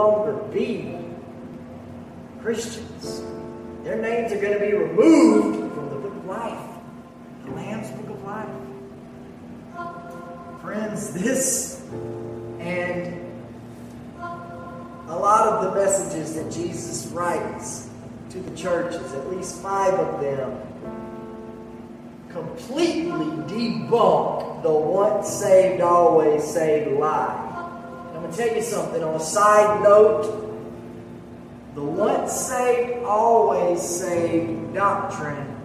Longer 0.00 0.32
be 0.52 0.96
Christians. 2.40 3.22
Their 3.84 4.00
names 4.00 4.32
are 4.32 4.40
going 4.40 4.54
to 4.54 4.60
be 4.60 4.72
removed 4.72 5.74
from 5.74 5.90
the 5.90 5.96
book 5.96 6.16
of 6.16 6.24
life, 6.24 6.68
the 7.44 7.50
Lamb's 7.52 7.90
book 7.90 8.16
of 8.16 8.24
life. 8.24 8.48
Friends, 10.62 11.12
this 11.12 11.84
and 12.60 13.14
a 15.08 15.18
lot 15.18 15.48
of 15.48 15.64
the 15.64 15.80
messages 15.80 16.34
that 16.34 16.50
Jesus 16.50 17.06
writes 17.08 17.88
to 18.30 18.40
the 18.40 18.56
churches, 18.56 19.12
at 19.12 19.30
least 19.30 19.60
five 19.60 19.94
of 19.94 20.20
them, 20.20 20.56
completely 22.30 23.26
debunk 23.52 24.62
the 24.62 24.72
once 24.72 25.28
saved, 25.28 25.82
always 25.82 26.44
saved 26.44 26.92
lie. 26.98 27.49
Tell 28.36 28.54
you 28.54 28.62
something 28.62 29.02
on 29.02 29.16
a 29.16 29.20
side 29.20 29.82
note. 29.82 30.46
The 31.74 31.82
once 31.82 32.32
saved, 32.32 33.04
always 33.04 33.82
saved 33.82 34.72
doctrine. 34.72 35.56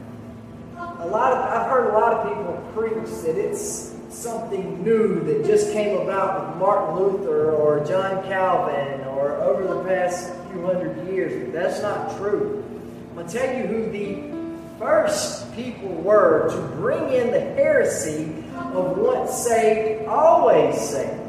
A 0.78 1.08
lot 1.08 1.32
of 1.32 1.38
I've 1.38 1.70
heard 1.70 1.94
a 1.94 1.98
lot 1.98 2.14
of 2.14 2.28
people 2.28 2.72
preach 2.74 3.10
that 3.24 3.38
it's 3.38 3.96
something 4.10 4.84
new 4.84 5.20
that 5.26 5.46
just 5.46 5.72
came 5.74 5.98
about 5.98 6.50
with 6.50 6.58
Martin 6.58 6.96
Luther 6.96 7.52
or 7.52 7.86
John 7.86 8.24
Calvin 8.24 9.02
or 9.08 9.36
over 9.36 9.68
the 9.74 9.84
past 9.84 10.34
few 10.52 10.66
hundred 10.66 11.08
years. 11.08 11.46
But 11.46 11.54
That's 11.54 11.82
not 11.82 12.18
true. 12.18 12.64
I'm 13.10 13.16
going 13.16 13.28
to 13.28 13.38
tell 13.38 13.58
you 13.58 13.68
who 13.68 13.92
the 13.92 14.80
first 14.80 15.54
people 15.56 15.90
were 15.90 16.50
to 16.50 16.76
bring 16.78 17.14
in 17.14 17.32
the 17.32 17.40
heresy 17.40 18.44
of 18.56 18.98
once 18.98 19.32
saved, 19.32 20.08
always 20.08 20.80
saved. 20.82 21.25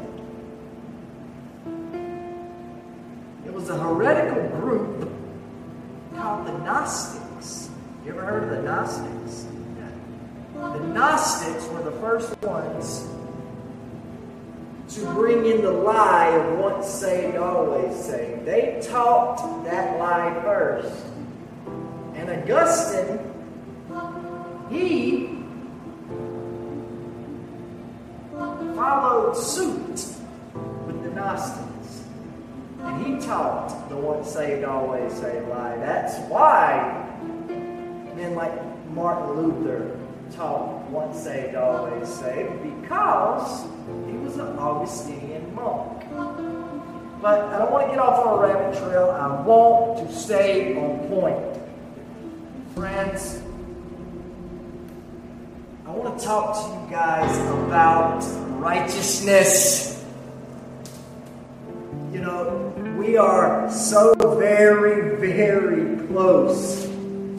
A 3.69 3.77
heretical 3.77 4.47
group 4.59 5.11
called 6.15 6.47
the 6.47 6.57
Gnostics. 6.59 7.69
You 8.05 8.11
ever 8.11 8.21
heard 8.21 8.43
of 8.43 8.49
the 8.49 8.61
Gnostics? 8.61 9.45
The 10.53 10.79
Gnostics 10.79 11.65
were 11.67 11.83
the 11.83 11.91
first 11.99 12.37
ones 12.41 13.07
to 14.89 15.05
bring 15.13 15.45
in 15.45 15.61
the 15.61 15.71
lie 15.71 16.27
of 16.27 16.59
once 16.59 16.87
saved, 16.87 17.35
always 17.37 17.95
saved. 17.95 18.45
They 18.45 18.81
taught 18.83 19.63
that 19.65 19.99
lie 19.99 20.41
first. 20.41 21.05
And 22.15 22.29
Augustine, 22.29 23.19
he 24.69 25.37
followed 28.75 29.35
suit 29.35 30.15
with 30.85 31.03
the 31.03 31.09
Gnostics. 31.09 31.66
Taught 33.27 33.89
the 33.89 33.97
once 33.97 34.31
saved, 34.31 34.63
always 34.63 35.11
saved 35.11 35.49
lie. 35.49 35.75
That's 35.79 36.17
why 36.29 37.05
men 37.49 38.35
like 38.35 38.53
Martin 38.91 39.33
Luther 39.33 39.99
taught 40.31 40.89
once 40.89 41.23
saved, 41.23 41.55
always 41.55 42.07
saved, 42.07 42.63
because 42.63 43.65
he 44.09 44.13
was 44.19 44.37
an 44.37 44.57
Augustinian 44.57 45.53
monk. 45.53 46.05
But 47.21 47.41
I 47.49 47.57
don't 47.57 47.69
want 47.69 47.87
to 47.87 47.91
get 47.91 47.99
off 47.99 48.25
on 48.25 48.39
a 48.39 48.47
rabbit 48.47 48.77
trail. 48.79 49.09
I 49.09 49.41
want 49.41 50.07
to 50.07 50.15
stay 50.15 50.77
on 50.77 51.09
point. 51.09 51.59
Friends, 52.75 53.41
I 55.85 55.91
want 55.91 56.17
to 56.17 56.25
talk 56.25 56.55
to 56.55 56.61
you 56.79 56.89
guys 56.89 57.37
about 57.65 58.23
righteousness. 58.61 59.86
Know, 62.27 62.73
we 62.97 63.15
are 63.15 63.71
so 63.71 64.13
very, 64.37 65.15
very 65.15 66.05
close 66.07 66.83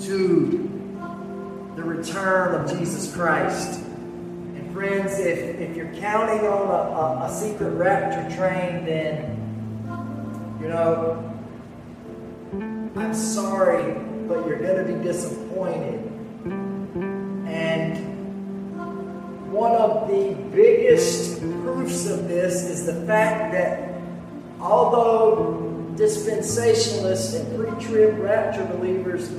to 0.07 1.73
the 1.77 1.85
return 1.85 2.55
of 2.55 2.71
Jesus 2.71 3.15
Christ. 3.15 3.81
And 3.81 4.73
friends, 4.73 5.19
if, 5.19 5.61
if 5.61 5.77
you're 5.77 5.93
counting 5.97 6.49
on 6.49 6.69
a, 6.69 6.73
a, 6.73 7.27
a 7.27 7.31
secret 7.31 7.73
rapture 7.73 8.35
train, 8.35 8.87
then, 8.87 10.57
you 10.59 10.69
know, 10.69 11.23
I'm 12.97 13.13
sorry, 13.13 13.93
but 14.27 14.47
you're 14.47 14.59
going 14.59 14.87
to 14.87 14.91
be 14.91 15.05
disappointed. 15.05 16.01
And 17.47 19.53
one 19.53 19.73
of 19.73 20.09
the 20.09 20.35
biggest 20.51 21.41
proofs 21.41 22.09
of 22.09 22.27
this 22.27 22.63
is 22.63 22.87
the 22.87 23.05
fact 23.05 23.53
that 23.53 23.88
although 24.61 25.93
dispensationalists 25.95 27.39
and 27.39 27.57
pre 27.57 27.85
trib 27.85 28.19
rapture 28.19 28.65
believers 28.65 29.31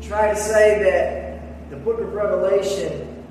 try 0.00 0.28
to 0.28 0.36
say 0.36 0.82
that 0.82 1.70
the 1.70 1.76
book 1.76 2.00
of 2.00 2.12
Revelation, 2.12 3.24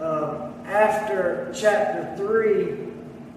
um, 0.00 0.54
after 0.64 1.52
chapter 1.54 2.14
3, 2.16 2.78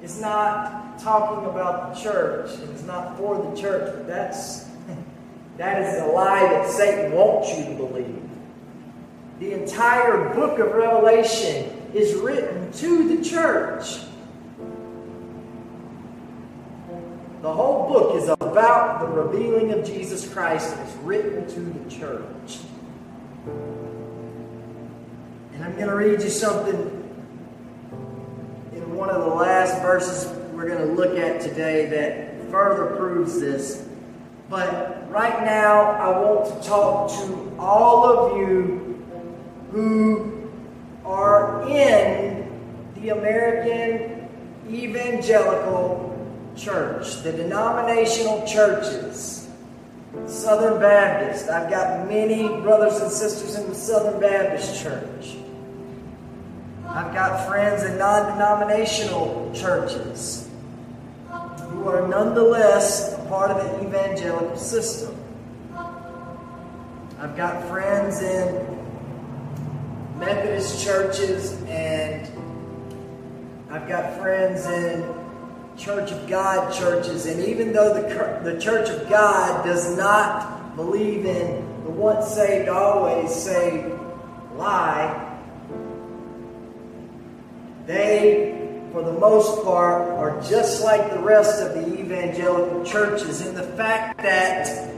is 0.01 0.21
not 0.21 0.97
talking 0.99 1.49
about 1.49 1.93
the 1.93 2.01
church 2.01 2.51
and 2.59 2.69
it's 2.71 2.83
not 2.83 3.17
for 3.17 3.49
the 3.49 3.61
church, 3.61 3.93
but 3.93 4.07
that's, 4.07 4.69
that 5.57 5.81
is 5.81 6.01
a 6.01 6.05
lie 6.07 6.43
that 6.43 6.69
Satan 6.69 7.11
wants 7.11 7.57
you 7.57 7.65
to 7.65 7.75
believe. 7.75 8.21
The 9.39 9.53
entire 9.53 10.33
book 10.33 10.59
of 10.59 10.73
Revelation 10.73 11.89
is 11.93 12.15
written 12.15 12.71
to 12.71 13.17
the 13.17 13.23
church. 13.23 13.99
The 17.41 17.53
whole 17.53 17.87
book 17.87 18.15
is 18.15 18.29
about 18.29 18.99
the 18.99 19.05
revealing 19.05 19.71
of 19.71 19.85
Jesus 19.85 20.27
Christ 20.27 20.75
it's 20.81 20.95
written 20.97 21.47
to 21.47 21.59
the 21.59 21.89
church. 21.89 22.57
And 25.53 25.63
I'm 25.63 25.75
going 25.75 25.87
to 25.87 25.95
read 25.95 26.23
you 26.23 26.29
something 26.29 26.73
in 28.73 28.95
one 28.95 29.11
of 29.11 29.21
the 29.21 29.35
last 29.35 29.79
verses 29.83 30.35
we're 30.51 30.67
going 30.67 30.87
to 30.87 30.93
look 30.95 31.15
at 31.19 31.39
today 31.39 31.85
that 31.85 32.49
further 32.49 32.95
proves 32.95 33.39
this. 33.39 33.87
But 34.49 35.07
right 35.11 35.43
now, 35.43 35.91
I 35.91 36.09
want 36.17 36.47
to 36.47 36.67
talk 36.67 37.11
to 37.11 37.55
all 37.59 38.03
of 38.03 38.37
you 38.37 39.05
who 39.71 40.49
are 41.05 41.69
in 41.69 42.49
the 42.95 43.09
American 43.09 44.27
evangelical 44.67 46.06
church, 46.57 47.21
the 47.23 47.31
denominational 47.31 48.45
churches, 48.45 49.49
Southern 50.25 50.79
Baptist. 50.79 51.49
I've 51.49 51.69
got 51.69 52.07
many 52.07 52.47
brothers 52.61 52.99
and 53.01 53.11
sisters 53.11 53.55
in 53.55 53.69
the 53.69 53.75
Southern 53.75 54.19
Baptist 54.19 54.81
church. 54.81 55.35
I've 56.87 57.13
got 57.13 57.47
friends 57.47 57.83
in 57.83 57.97
non 57.97 58.33
denominational 58.33 59.51
churches 59.53 60.49
who 61.69 61.87
are 61.89 62.07
nonetheless 62.07 63.13
a 63.13 63.25
part 63.27 63.51
of 63.51 63.57
the 63.57 63.87
evangelical 63.87 64.57
system. 64.57 65.15
I've 67.19 67.35
got 67.35 67.67
friends 67.67 68.21
in 68.21 68.77
Methodist 70.17 70.83
churches 70.83 71.61
and 71.63 72.27
I've 73.69 73.87
got 73.87 74.19
friends 74.19 74.65
in 74.65 75.16
Church 75.77 76.11
of 76.11 76.27
God 76.27 76.73
churches, 76.73 77.27
and 77.27 77.43
even 77.43 77.71
though 77.71 77.93
the, 77.93 78.51
the 78.51 78.59
Church 78.59 78.89
of 78.89 79.07
God 79.09 79.63
does 79.63 79.95
not 79.95 80.75
believe 80.75 81.25
in 81.25 81.83
the 81.83 81.89
once 81.89 82.33
saved, 82.33 82.67
always 82.67 83.33
saved 83.33 83.93
lie, 84.55 85.23
they, 87.85 88.79
for 88.91 89.03
the 89.03 89.13
most 89.13 89.63
part, 89.63 90.09
are 90.09 90.41
just 90.41 90.83
like 90.83 91.11
the 91.11 91.19
rest 91.19 91.61
of 91.61 91.75
the 91.75 91.99
evangelical 91.99 92.83
churches 92.83 93.45
in 93.45 93.53
the 93.53 93.63
fact 93.63 94.21
that 94.21 94.93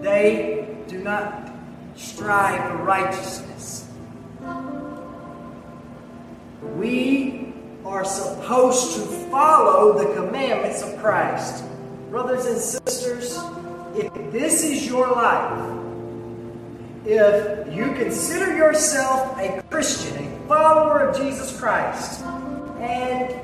they 0.00 0.68
do 0.86 0.98
not 0.98 1.50
strive 1.96 2.70
for 2.70 2.84
righteousness. 2.84 3.88
We 6.76 7.41
are 7.84 8.04
supposed 8.04 8.94
to 8.94 9.00
follow 9.30 9.98
the 9.98 10.14
commandments 10.14 10.82
of 10.82 10.96
Christ. 10.98 11.64
Brothers 12.10 12.46
and 12.46 12.58
sisters, 12.58 13.38
if 13.96 14.12
this 14.30 14.62
is 14.62 14.86
your 14.86 15.10
life, 15.10 15.68
if 17.04 17.74
you 17.74 17.92
consider 17.94 18.56
yourself 18.56 19.36
a 19.38 19.62
Christian, 19.70 20.16
a 20.24 20.48
follower 20.48 21.00
of 21.00 21.16
Jesus 21.16 21.58
Christ, 21.58 22.22
and 22.78 23.34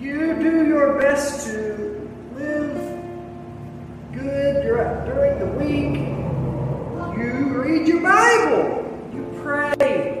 you 0.00 0.34
do 0.36 0.66
your 0.66 0.98
best 0.98 1.46
to 1.48 2.08
live 2.34 3.02
good 4.14 4.62
during 4.62 5.38
the 5.38 5.46
week, 5.58 6.08
you 7.18 7.62
read 7.62 7.86
your 7.86 8.00
Bible, 8.00 9.10
you 9.12 9.40
pray, 9.42 10.17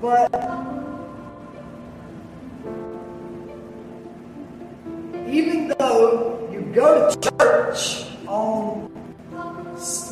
But 0.00 0.32
even 5.26 5.74
though 5.76 6.48
you 6.52 6.60
go 6.72 7.10
to 7.10 7.30
church 7.36 8.06
on, 8.28 8.90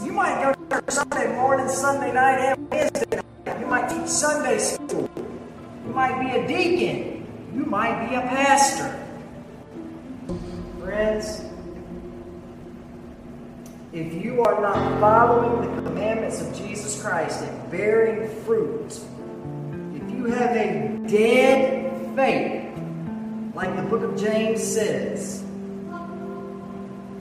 you 0.05 0.11
might 0.11 0.43
go 0.43 0.53
to 0.55 0.69
church 0.69 0.91
Sunday 0.91 1.37
morning, 1.37 1.69
Sunday 1.69 2.13
night, 2.13 2.39
and 2.41 2.69
Wednesday 2.69 3.23
night. 3.47 3.61
You 3.61 3.67
might 3.67 3.89
teach 3.89 4.09
Sunday 4.09 4.59
school. 4.59 5.09
You 5.87 5.93
might 5.93 6.21
be 6.21 6.37
a 6.37 6.49
deacon. 6.49 7.27
You 7.55 7.65
might 7.65 8.09
be 8.09 8.17
a 8.17 8.23
pastor. 8.23 8.93
Friends, 10.81 11.43
if 13.93 14.13
you 14.13 14.43
are 14.43 14.61
not 14.61 15.01
following 15.01 15.77
the 15.77 15.83
commandments 15.83 16.41
of 16.41 16.57
Jesus 16.57 17.01
Christ 17.01 17.43
and 17.43 17.71
bearing 17.71 18.29
fruit, 18.45 19.01
you 20.27 20.33
have 20.33 20.57
a 20.57 20.99
dead 21.07 22.17
faith, 22.17 22.65
like 23.55 23.77
the 23.77 23.83
book 23.83 24.03
of 24.03 24.19
James 24.19 24.61
says, 24.61 25.45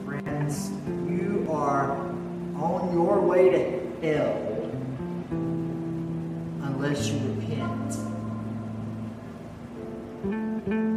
friends, 0.04 0.70
you 1.08 1.46
are 1.48 1.92
on 2.56 2.92
your 2.92 3.20
way 3.20 3.50
to 3.50 3.80
hell 4.02 4.70
unless 6.62 7.08
you 7.08 7.18
repent. 7.34 7.94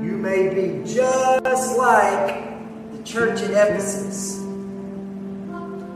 You 0.03 0.17
may 0.17 0.49
be 0.49 0.91
just 0.91 1.77
like 1.77 2.91
the 2.91 3.03
church 3.03 3.39
at 3.41 3.51
Ephesus. 3.51 4.37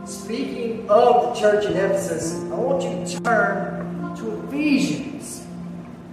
Speaking 0.04 0.88
of 0.88 1.34
the 1.34 1.40
church 1.40 1.64
at 1.64 1.72
Ephesus, 1.72 2.34
I 2.34 2.54
want 2.54 2.84
you 2.84 3.04
to 3.04 3.22
turn 3.24 4.14
to 4.16 4.46
Ephesians. 4.46 5.13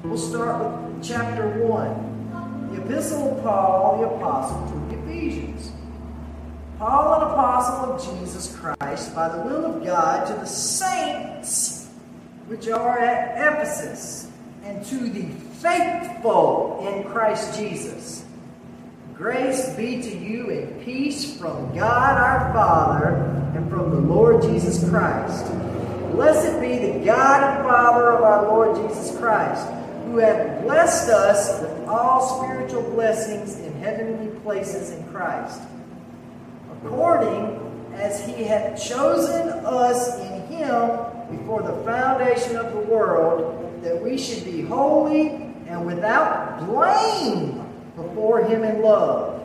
We'll 0.03 0.17
start 0.17 0.63
with 0.63 1.03
chapter 1.03 1.47
1. 1.63 2.75
The 2.75 2.81
Epistle 2.81 3.37
of 3.37 3.43
Paul, 3.43 3.99
the 3.99 4.07
Apostle, 4.07 4.67
to 4.71 4.95
the 4.95 5.03
Ephesians. 5.03 5.71
Paul, 6.79 7.21
an 7.21 7.31
apostle 7.31 7.93
of 7.93 8.19
Jesus 8.19 8.57
Christ, 8.57 9.13
by 9.13 9.29
the 9.29 9.43
will 9.43 9.63
of 9.65 9.85
God, 9.85 10.25
to 10.25 10.33
the 10.33 10.47
saints 10.47 11.91
which 12.47 12.67
are 12.67 12.97
at 12.97 13.37
Ephesus, 13.37 14.31
and 14.63 14.83
to 14.87 14.97
the 15.07 15.27
faithful 15.59 16.83
in 16.87 17.03
Christ 17.11 17.59
Jesus. 17.59 18.25
Grace 19.13 19.69
be 19.75 20.01
to 20.01 20.17
you 20.17 20.49
and 20.49 20.83
peace 20.83 21.37
from 21.37 21.75
God 21.75 22.17
our 22.17 22.51
Father 22.53 23.15
and 23.55 23.69
from 23.69 23.91
the 23.91 24.01
Lord 24.01 24.41
Jesus 24.41 24.89
Christ. 24.89 25.45
Blessed 26.13 26.59
be 26.59 26.79
the 26.79 27.05
God 27.05 27.43
and 27.43 27.63
Father 27.63 28.09
of 28.09 28.23
our 28.23 28.47
Lord 28.47 28.75
Jesus 28.75 29.15
Christ, 29.19 29.67
who 30.11 30.17
hath 30.17 30.61
blessed 30.63 31.09
us 31.09 31.61
with 31.61 31.87
all 31.87 32.37
spiritual 32.37 32.83
blessings 32.91 33.59
in 33.59 33.73
heavenly 33.79 34.27
places 34.41 34.91
in 34.91 35.03
Christ 35.11 35.61
according 36.83 37.59
as 37.93 38.25
he 38.25 38.43
had 38.43 38.79
chosen 38.79 39.49
us 39.65 40.19
in 40.19 40.47
him 40.47 40.89
before 41.29 41.61
the 41.61 41.83
foundation 41.83 42.55
of 42.55 42.73
the 42.73 42.79
world, 42.79 43.81
that 43.83 44.01
we 44.01 44.17
should 44.17 44.43
be 44.43 44.61
holy 44.61 45.29
and 45.67 45.85
without 45.85 46.65
blame 46.65 47.63
before 47.95 48.43
him 48.43 48.63
in 48.63 48.81
love, 48.81 49.41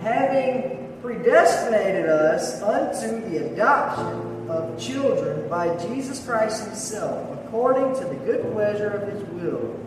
having 0.00 0.92
predestinated 1.02 2.06
us 2.06 2.62
unto 2.62 3.20
the 3.28 3.46
adoption 3.52 4.48
of 4.48 4.78
children 4.78 5.48
by 5.48 5.76
Jesus 5.86 6.24
Christ 6.24 6.64
himself, 6.64 7.35
according 7.46 7.94
to 7.94 8.04
the 8.04 8.14
good 8.24 8.52
pleasure 8.52 8.88
of 8.88 9.08
his 9.08 9.22
will, 9.30 9.78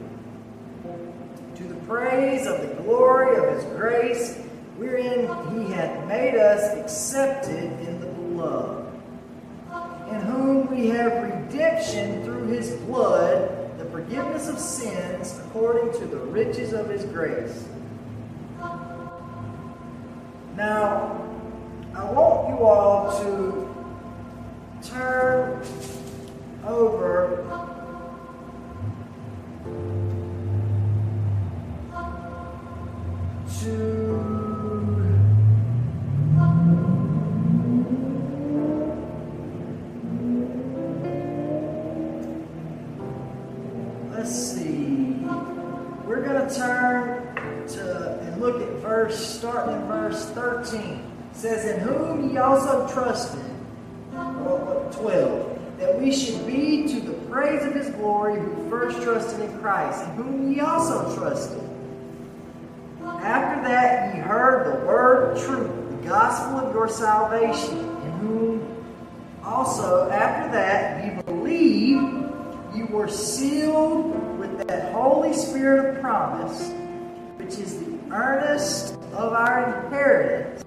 to 1.56 1.64
the 1.64 1.76
praise 1.86 2.48
of 2.48 2.62
the 2.62 2.82
glory 2.82 3.36
of 3.36 3.54
his 3.54 3.64
grace 3.76 4.38
wherein 4.78 5.28
he 5.54 5.74
hath 5.74 6.08
made 6.08 6.36
us 6.36 6.78
accepted 6.78 7.66
in 7.86 8.00
the 8.00 8.06
beloved, 8.08 8.88
in 10.10 10.22
whom 10.22 10.68
we 10.68 10.88
have 10.88 11.22
redemption 11.22 12.24
through 12.24 12.48
his 12.48 12.72
blood, 12.84 13.78
the 13.78 13.86
forgiveness 13.86 14.48
of 14.48 14.58
sins 14.58 15.38
according 15.40 15.92
to 16.00 16.08
the 16.08 16.18
riches 16.18 16.72
of 16.72 16.90
his 16.90 17.04
grace. 17.06 17.68
Now, 20.56 21.26
I 21.94 22.04
want 22.12 22.50
you 22.50 22.66
all 22.66 23.22
to 23.22 24.88
turn 24.88 25.62
over 26.66 27.46
to 33.60 34.30
let's 44.20 44.36
see. 44.36 45.16
We're 46.06 46.22
going 46.22 46.48
to 46.48 46.56
turn 46.56 47.36
to 47.70 48.20
and 48.22 48.42
look 48.42 48.62
at 48.62 48.70
verse, 48.80 49.18
starting 49.18 49.76
in 49.76 49.88
verse 49.88 50.26
13. 50.32 50.82
It 50.82 51.02
says, 51.32 51.66
In 51.66 51.80
whom 51.80 52.30
ye 52.30 52.38
also 52.38 52.88
trusted, 52.92 53.40
12, 54.12 55.49
that 55.80 55.98
we 56.00 56.14
should 56.14 56.46
be 56.46 56.88
to 56.90 57.00
the 57.00 57.14
praise 57.30 57.66
of 57.66 57.74
his 57.74 57.90
glory 57.92 58.40
who 58.40 58.70
first 58.70 59.02
trusted 59.02 59.40
in 59.40 59.60
Christ, 59.60 60.04
in 60.04 60.10
whom 60.12 60.52
ye 60.52 60.60
also 60.60 61.16
trusted. 61.18 61.64
After 63.02 63.62
that 63.64 64.14
ye 64.14 64.22
heard 64.22 64.66
the 64.68 64.86
word 64.86 65.38
of 65.38 65.44
truth, 65.44 65.72
the 65.90 66.08
gospel 66.08 66.60
of 66.60 66.74
your 66.74 66.90
salvation, 66.90 67.78
in 67.78 68.12
whom 68.20 68.86
also 69.44 70.10
after 70.10 70.52
that 70.52 71.06
ye 71.06 71.22
believed 71.24 72.26
you 72.76 72.86
were 72.88 73.08
sealed 73.08 74.38
with 74.38 74.68
that 74.68 74.92
Holy 74.94 75.34
Spirit 75.34 75.96
of 75.96 76.02
promise, 76.02 76.72
which 77.38 77.58
is 77.58 77.80
the 77.80 77.98
earnest 78.12 78.96
of 79.14 79.34
our 79.34 79.84
inheritance 79.86 80.64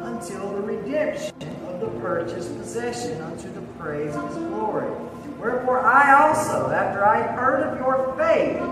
until 0.00 0.52
the 0.54 0.62
redemption 0.62 1.34
of 1.68 1.80
the 1.80 1.88
purchased 2.00 2.56
possession 2.58 3.20
unto 3.20 3.52
the 3.52 3.60
praise 3.78 4.14
his 4.14 4.36
glory. 4.36 4.90
Wherefore 5.38 5.80
I 5.80 6.28
also, 6.28 6.70
after 6.70 7.04
I 7.04 7.22
heard 7.22 7.62
of 7.62 7.78
your 7.78 8.14
faith 8.16 8.62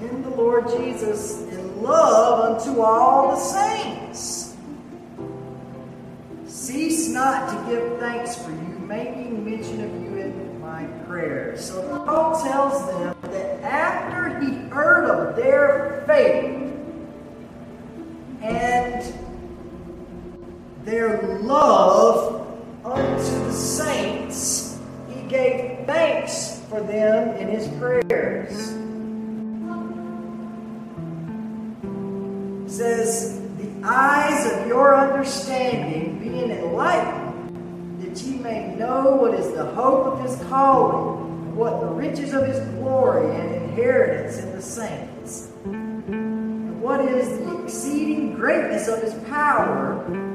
in 0.00 0.22
the 0.22 0.30
Lord 0.30 0.68
Jesus, 0.68 1.42
in 1.48 1.82
love 1.82 2.58
unto 2.58 2.80
all 2.80 3.30
the 3.30 3.36
saints, 3.36 4.56
cease 6.46 7.08
not 7.08 7.50
to 7.50 7.70
give 7.70 7.98
thanks 7.98 8.36
for 8.36 8.50
you, 8.50 8.78
making 8.80 9.44
mention 9.44 9.84
of 9.84 10.02
you 10.02 10.16
in 10.16 10.60
my 10.60 10.84
prayers. 11.06 11.64
So 11.64 11.82
Paul 12.06 12.42
tells 12.42 12.86
them 12.86 13.16
that 13.22 13.62
after 13.62 14.38
he 14.40 14.54
heard 14.68 15.04
of 15.06 15.36
their 15.36 16.04
faith 16.06 16.72
and 18.42 19.14
their 20.84 21.38
love 21.38 22.43
unto 22.84 23.44
the 23.44 23.52
saints, 23.52 24.78
he 25.08 25.22
gave 25.22 25.86
thanks 25.86 26.60
for 26.68 26.80
them 26.80 27.36
in 27.36 27.48
his 27.48 27.68
prayers. 27.78 28.70
He 32.62 32.70
says, 32.70 33.40
The 33.56 33.70
eyes 33.82 34.52
of 34.52 34.66
your 34.66 34.94
understanding 34.94 36.18
being 36.18 36.50
enlightened, 36.50 38.02
that 38.02 38.20
ye 38.22 38.36
may 38.38 38.74
know 38.74 39.16
what 39.16 39.34
is 39.34 39.54
the 39.54 39.64
hope 39.64 40.06
of 40.06 40.20
his 40.20 40.36
calling, 40.48 41.56
what 41.56 41.80
the 41.80 41.86
riches 41.86 42.34
of 42.34 42.46
his 42.46 42.58
glory 42.76 43.34
and 43.34 43.54
inheritance 43.54 44.38
in 44.38 44.52
the 44.52 44.60
saints, 44.60 45.48
and 45.64 46.82
what 46.82 47.00
is 47.00 47.38
the 47.38 47.62
exceeding 47.62 48.34
greatness 48.34 48.88
of 48.88 49.00
his 49.00 49.14
power 49.28 50.33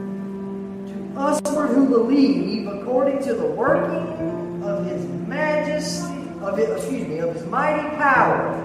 usward 1.19 1.67
who 1.67 1.89
believe, 1.89 2.67
according 2.67 3.21
to 3.23 3.33
the 3.33 3.45
working 3.45 4.63
of 4.63 4.85
his 4.85 5.05
majesty, 5.27 6.13
of 6.41 6.57
his, 6.57 6.69
excuse 6.69 7.07
me, 7.07 7.17
of 7.19 7.35
his 7.35 7.45
mighty 7.47 7.87
power, 7.97 8.57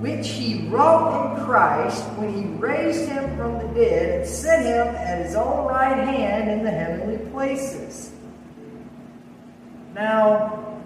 which 0.00 0.28
he 0.28 0.66
wrought 0.68 1.38
in 1.38 1.44
Christ 1.44 2.02
when 2.16 2.32
he 2.32 2.44
raised 2.58 3.08
him 3.08 3.36
from 3.36 3.58
the 3.58 3.74
dead 3.74 4.20
and 4.20 4.28
set 4.28 4.64
him 4.64 4.94
at 4.96 5.26
his 5.26 5.34
own 5.34 5.66
right 5.66 5.96
hand 5.96 6.50
in 6.50 6.64
the 6.64 6.70
heavenly 6.70 7.18
places. 7.30 8.12
Now, 9.94 10.80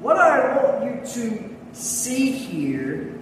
what 0.00 0.16
I 0.16 0.56
want 0.56 0.84
you 0.84 1.12
to 1.14 1.56
see 1.72 2.30
here 2.30 3.18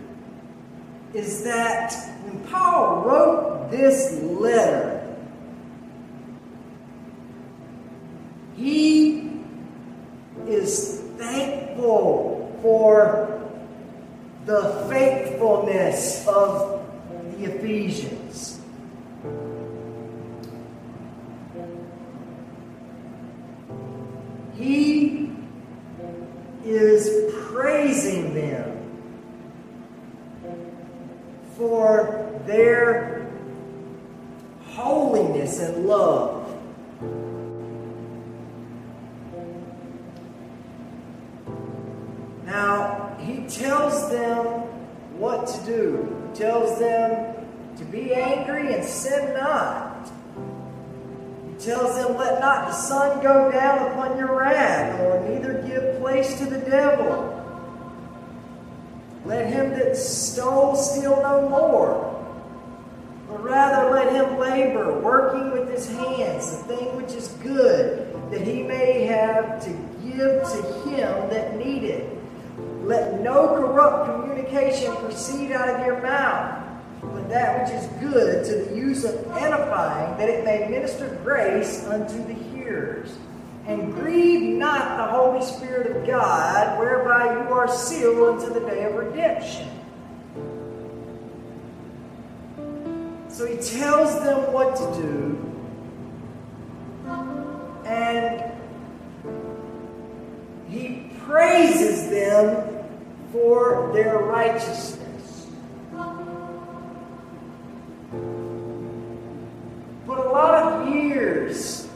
is 1.15 1.43
that 1.43 1.93
when 2.25 2.39
Paul 2.45 3.03
wrote 3.03 3.71
this 3.71 4.21
letter, 4.23 4.98
he 8.59 9.31
is 10.49 11.01
thankful 11.16 12.59
for 12.61 13.40
the 14.47 14.87
faithfulness 14.88 16.27
of 16.27 16.85
the 17.37 17.44
Ephesians. 17.44 18.61
He 24.57 25.31
is 26.64 27.33
praising 27.51 28.35
them 28.35 28.75
for 31.57 32.40
their 32.47 33.31
holiness 34.66 35.61
and 35.61 35.87
love. 35.87 36.38
Now, 42.59 43.16
he 43.21 43.47
tells 43.47 44.11
them 44.11 44.47
what 45.16 45.47
to 45.47 45.64
do. 45.64 46.29
He 46.33 46.38
tells 46.40 46.77
them 46.81 47.37
to 47.77 47.85
be 47.85 48.12
angry 48.12 48.75
and 48.75 48.85
sin 48.85 49.33
not. 49.35 50.11
He 51.47 51.64
tells 51.64 51.94
them, 51.94 52.16
let 52.16 52.40
not 52.40 52.66
the 52.66 52.73
sun 52.73 53.23
go 53.23 53.53
down 53.53 53.92
upon 53.92 54.18
your 54.18 54.37
wrath, 54.40 54.99
or 55.03 55.29
neither 55.29 55.62
give 55.68 56.01
place 56.01 56.37
to 56.38 56.47
the 56.47 56.59
devil. 56.59 57.33
Let 59.25 59.53
him 59.53 59.71
that 59.79 59.97
stole 59.97 60.75
steal 60.75 61.23
no 61.23 61.49
more, 61.49 62.27
but 63.29 63.40
rather 63.40 63.92
let 63.92 64.12
him 64.12 64.37
labor, 64.37 64.99
working 64.99 65.53
with 65.53 65.71
his 65.71 65.88
hands 65.88 66.51
the 66.51 66.75
thing 66.75 66.97
which 66.97 67.12
is 67.12 67.29
good, 67.40 68.12
that 68.33 68.40
he 68.40 68.64
may 68.64 69.05
have 69.05 69.62
to 69.62 69.71
give 70.03 70.42
to 70.42 70.90
him 70.90 71.31
that 71.31 71.57
needeth. 71.57 72.18
Let 72.88 73.20
no 73.20 73.48
corrupt 73.48 74.07
communication 74.07 74.96
proceed 74.96 75.53
out 75.53 75.68
of 75.68 75.85
your 75.85 76.01
mouth, 76.01 76.64
but 77.03 77.29
that 77.29 77.61
which 77.61 77.74
is 77.79 77.87
good 78.01 78.46
to 78.46 78.64
the 78.64 78.74
use 78.74 79.05
of 79.05 79.14
edifying, 79.37 80.16
that 80.16 80.31
it 80.31 80.42
may 80.42 80.66
minister 80.70 81.20
grace 81.22 81.85
unto 81.85 82.16
the 82.24 82.33
hearers. 82.33 83.14
And 83.66 83.92
grieve 83.92 84.57
not 84.57 84.96
the 84.96 85.05
Holy 85.05 85.44
Spirit 85.44 85.94
of 85.94 86.07
God, 86.07 86.79
whereby 86.79 87.24
you 87.35 87.53
are 87.53 87.68
sealed 87.68 88.40
unto 88.40 88.55
the 88.55 88.61
day 88.61 88.85
of 88.85 88.94
redemption. 88.94 89.68
So 93.29 93.44
he 93.44 93.59
tells 93.59 94.14
them 94.24 94.51
what 94.51 94.77
to 94.77 95.03
do, 95.03 95.44
and 97.85 98.51
he 100.70 101.11
praises 101.27 102.09
them 102.09 102.77
for 103.33 103.91
their 103.93 104.19
righteousness. 104.19 105.47
But 110.07 110.19
a 110.19 110.31
lot 110.31 110.73
of 110.73 110.95
years 110.95 111.88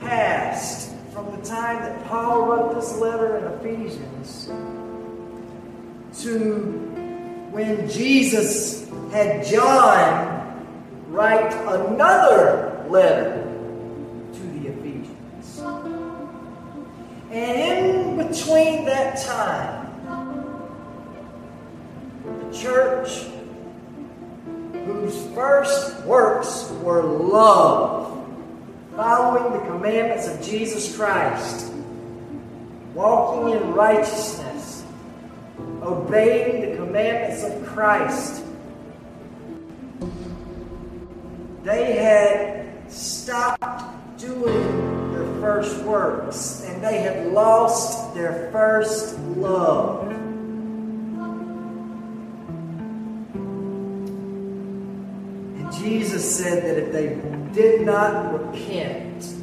passed 0.00 0.94
from 1.12 1.30
the 1.36 1.44
time 1.46 1.82
that 1.82 2.04
Paul 2.06 2.46
wrote 2.46 2.74
this 2.74 2.96
letter 2.96 3.36
in 3.36 3.44
Ephesians 3.60 4.46
to 6.22 6.62
when 7.50 7.88
Jesus 7.88 8.88
had 9.12 9.44
John 9.44 10.40
write 11.08 11.52
another 11.52 12.86
letter 12.88 13.42
to 14.32 14.40
the 14.40 14.68
Ephesians. 14.68 15.60
And 17.30 17.60
in 17.60 18.16
between 18.16 18.86
that 18.86 19.22
time, 19.22 19.81
church 22.72 23.26
whose 24.86 25.26
first 25.34 26.02
works 26.06 26.70
were 26.82 27.02
love 27.02 28.26
following 28.96 29.52
the 29.52 29.66
commandments 29.66 30.26
of 30.26 30.42
Jesus 30.42 30.96
Christ, 30.96 31.70
walking 32.94 33.50
in 33.50 33.74
righteousness, 33.74 34.84
obeying 35.82 36.70
the 36.70 36.76
commandments 36.76 37.44
of 37.44 37.66
Christ. 37.66 38.42
They 41.62 41.96
had 41.96 42.90
stopped 42.90 44.18
doing 44.18 45.12
their 45.12 45.40
first 45.42 45.76
works 45.84 46.64
and 46.66 46.82
they 46.82 47.02
had 47.02 47.32
lost 47.32 48.14
their 48.14 48.50
first 48.50 49.18
love. 49.18 50.11
Jesus 55.82 56.38
said 56.38 56.62
that 56.62 56.78
if 56.78 56.92
they 56.92 57.18
did 57.52 57.84
not 57.84 58.32
repent, 58.32 59.34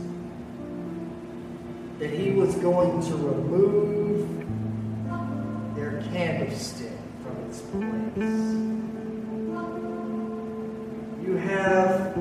that 2.00 2.10
he 2.10 2.32
was 2.32 2.56
going 2.56 3.02
to 3.02 3.14
remove 3.14 4.26
their 5.76 6.02
candlestick 6.14 6.94
from 7.22 7.36
its 7.50 7.60
place. 7.60 8.24
You 11.28 11.36
have 11.36 12.16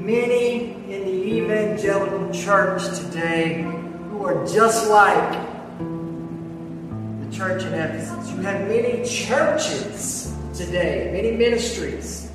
many 0.00 0.72
in 0.90 1.04
the 1.04 1.36
evangelical 1.36 2.32
church 2.32 2.82
today 3.00 3.64
who 4.10 4.24
are 4.24 4.46
just 4.46 4.88
like 4.88 5.32
the 7.20 7.36
church 7.36 7.64
in 7.64 7.74
Ephesus. 7.74 8.30
You 8.30 8.38
have 8.38 8.66
many 8.66 9.04
churches 9.06 10.32
today, 10.66 11.10
many 11.10 11.30
ministries 11.30 12.30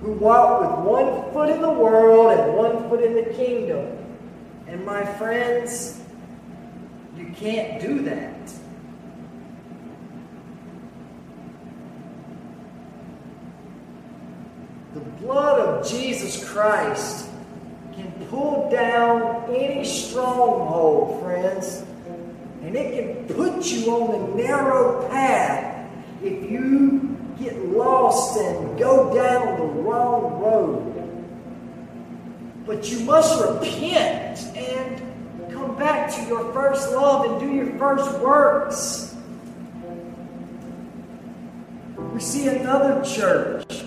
who 0.00 0.12
walk 0.12 0.60
with 0.60 0.86
one 0.86 1.32
foot 1.32 1.50
in 1.50 1.60
the 1.60 1.70
world 1.70 2.38
and 2.38 2.56
one 2.56 2.88
foot 2.88 3.02
in 3.02 3.14
the 3.14 3.34
kingdom. 3.34 3.86
And 4.66 4.84
my 4.84 5.04
friends, 5.04 6.00
you 7.16 7.26
can't 7.36 7.82
do 7.82 8.00
that. 8.04 8.52
The 14.94 15.00
blood 15.20 15.60
of 15.60 15.86
Jesus 15.86 16.48
Christ 16.50 17.28
can 17.94 18.10
pull 18.30 18.70
down 18.70 19.44
any 19.50 19.84
stronghold, 19.84 21.22
friends, 21.22 21.84
and 22.62 22.74
it 22.74 23.28
can 23.28 23.36
put 23.36 23.66
you 23.66 23.90
on 23.92 24.12
the 24.12 24.42
narrow 24.42 25.06
path 25.08 25.73
if 26.24 26.50
you 26.50 27.16
get 27.38 27.58
lost 27.66 28.38
and 28.38 28.78
go 28.78 29.14
down 29.14 29.58
the 29.58 29.66
wrong 29.82 30.40
road. 30.40 30.90
But 32.66 32.90
you 32.90 33.00
must 33.00 33.42
repent 33.42 34.38
and 34.56 35.52
come 35.52 35.76
back 35.76 36.10
to 36.14 36.22
your 36.22 36.50
first 36.54 36.92
love 36.92 37.30
and 37.30 37.40
do 37.40 37.54
your 37.54 37.78
first 37.78 38.18
works. 38.20 39.14
We 41.96 42.20
see 42.20 42.48
another 42.48 43.04
church 43.04 43.82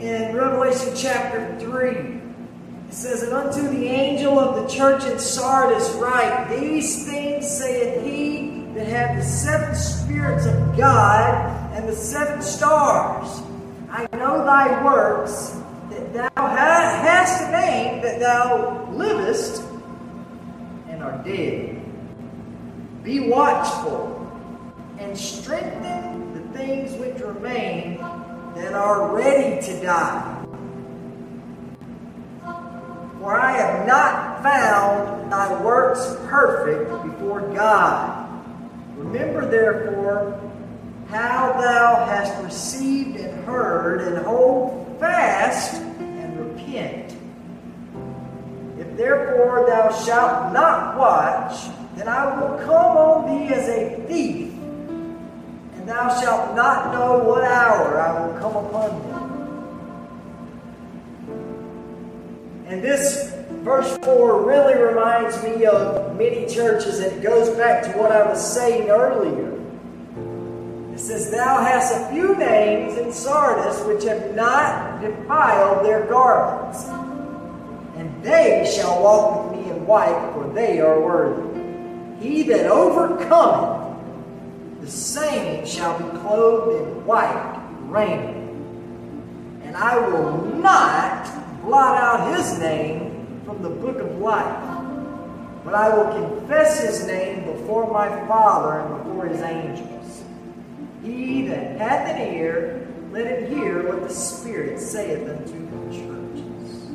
in 0.00 0.34
Revelation 0.34 0.92
chapter 0.96 1.58
3. 1.58 1.88
It 2.88 2.94
says, 2.94 3.22
And 3.22 3.34
unto 3.34 3.68
the 3.68 3.86
angel 3.86 4.38
of 4.38 4.62
the 4.62 4.74
church 4.74 5.04
in 5.04 5.18
Sardis 5.18 5.90
write, 5.90 6.48
These 6.48 7.06
things 7.06 7.46
saith 7.46 8.02
he 8.02 8.47
that 8.78 8.86
have 8.86 9.16
the 9.16 9.24
seven 9.24 9.74
spirits 9.74 10.46
of 10.46 10.76
God 10.76 11.74
and 11.74 11.88
the 11.88 11.96
seven 11.96 12.40
stars. 12.40 13.42
I 13.90 14.06
know 14.16 14.44
thy 14.44 14.84
works, 14.84 15.60
that 15.90 16.12
thou 16.12 16.46
hast 16.46 17.42
a 17.42 17.50
name, 17.50 18.02
that 18.02 18.20
thou 18.20 18.88
livest 18.92 19.64
and 20.86 21.02
are 21.02 21.18
dead. 21.24 21.82
Be 23.02 23.28
watchful 23.28 24.14
and 25.00 25.18
strengthen 25.18 26.32
the 26.34 26.56
things 26.56 26.92
which 27.00 27.20
remain 27.20 27.96
that 28.54 28.74
are 28.74 29.12
ready 29.12 29.60
to 29.66 29.82
die. 29.82 30.44
For 33.18 33.36
I 33.36 33.58
have 33.58 33.88
not 33.88 34.40
found 34.44 35.32
thy 35.32 35.64
works 35.64 36.16
perfect 36.28 36.90
before 37.02 37.40
God. 37.52 38.17
Remember, 39.08 39.46
therefore, 39.46 40.38
how 41.08 41.54
thou 41.58 42.04
hast 42.04 42.44
received 42.44 43.16
and 43.16 43.42
heard, 43.46 44.02
and 44.02 44.18
hold 44.18 44.96
fast 45.00 45.80
and 45.80 46.38
repent. 46.38 47.16
If 48.78 48.96
therefore 48.98 49.64
thou 49.66 49.90
shalt 50.04 50.52
not 50.52 50.98
watch, 50.98 51.58
then 51.96 52.06
I 52.06 52.38
will 52.38 52.58
come 52.58 52.96
on 52.98 53.26
thee 53.30 53.54
as 53.54 53.66
a 53.66 53.96
thief, 54.06 54.52
and 54.52 55.88
thou 55.88 56.20
shalt 56.20 56.54
not 56.54 56.92
know 56.92 57.24
what 57.24 57.44
hour 57.44 57.98
I 57.98 58.26
will 58.26 58.38
come 58.38 58.56
upon 58.56 58.90
thee. 59.00 59.14
And 62.66 62.82
this 62.82 63.37
verse 63.68 63.98
4 63.98 64.46
really 64.46 64.82
reminds 64.82 65.42
me 65.42 65.66
of 65.66 66.16
many 66.16 66.46
churches, 66.46 67.00
and 67.00 67.12
it 67.12 67.22
goes 67.22 67.54
back 67.54 67.82
to 67.82 67.90
what 67.98 68.10
I 68.10 68.26
was 68.26 68.54
saying 68.54 68.88
earlier. 68.88 69.52
It 70.94 70.98
says, 70.98 71.30
Thou 71.30 71.62
hast 71.62 71.94
a 71.94 72.10
few 72.10 72.34
names 72.36 72.96
in 72.96 73.12
Sardis 73.12 73.84
which 73.84 74.04
have 74.04 74.34
not 74.34 75.02
defiled 75.02 75.84
their 75.84 76.06
garments, 76.06 76.86
and 77.98 78.24
they 78.24 78.72
shall 78.74 79.02
walk 79.02 79.52
with 79.52 79.60
me 79.60 79.70
in 79.70 79.86
white, 79.86 80.32
for 80.32 80.50
they 80.54 80.80
are 80.80 80.98
worthy. 80.98 81.60
He 82.26 82.44
that 82.44 82.70
overcometh, 82.70 84.00
the 84.80 84.90
same 84.90 85.66
shall 85.66 85.98
be 85.98 86.18
clothed 86.20 86.80
in 86.80 87.04
white 87.04 87.62
raiment. 87.82 88.34
And 89.62 89.76
I 89.76 89.98
will 89.98 90.42
not 90.56 91.62
blot 91.62 92.00
out 92.00 92.34
his 92.34 92.58
name 92.58 93.08
from 93.48 93.62
the 93.62 93.70
book 93.70 93.96
of 93.96 94.18
life. 94.18 94.84
But 95.64 95.74
I 95.74 95.88
will 95.88 96.12
confess 96.12 96.80
his 96.80 97.06
name 97.06 97.44
before 97.50 97.90
my 97.90 98.08
Father 98.28 98.80
and 98.80 99.02
before 99.02 99.26
his 99.26 99.40
angels. 99.40 100.22
He 101.02 101.46
that 101.48 101.80
hath 101.80 102.14
an 102.14 102.34
ear, 102.34 102.86
let 103.10 103.26
him 103.26 103.50
hear 103.50 103.88
what 103.88 104.06
the 104.06 104.14
Spirit 104.14 104.78
saith 104.78 105.26
unto 105.26 105.66
the 105.66 105.96
churches. 105.96 106.90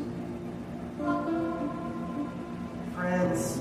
Friends, 2.94 3.60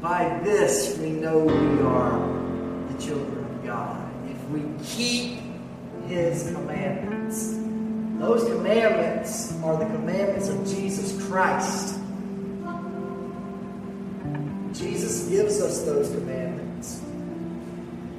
by 0.00 0.38
this 0.44 0.96
we 0.98 1.10
know 1.10 1.38
we 1.40 1.82
are 1.82 2.92
the 2.92 3.02
children 3.02 3.44
of 3.44 3.64
God. 3.64 4.08
If 4.28 4.48
we 4.50 4.62
keep 4.84 5.39
his 6.10 6.50
commandments. 6.50 7.54
Those 8.18 8.42
commandments 8.42 9.54
are 9.62 9.78
the 9.78 9.86
commandments 9.86 10.48
of 10.48 10.66
Jesus 10.66 11.24
Christ. 11.28 12.00
Jesus 14.72 15.28
gives 15.28 15.60
us 15.60 15.82
those 15.82 16.10
commandments. 16.10 17.00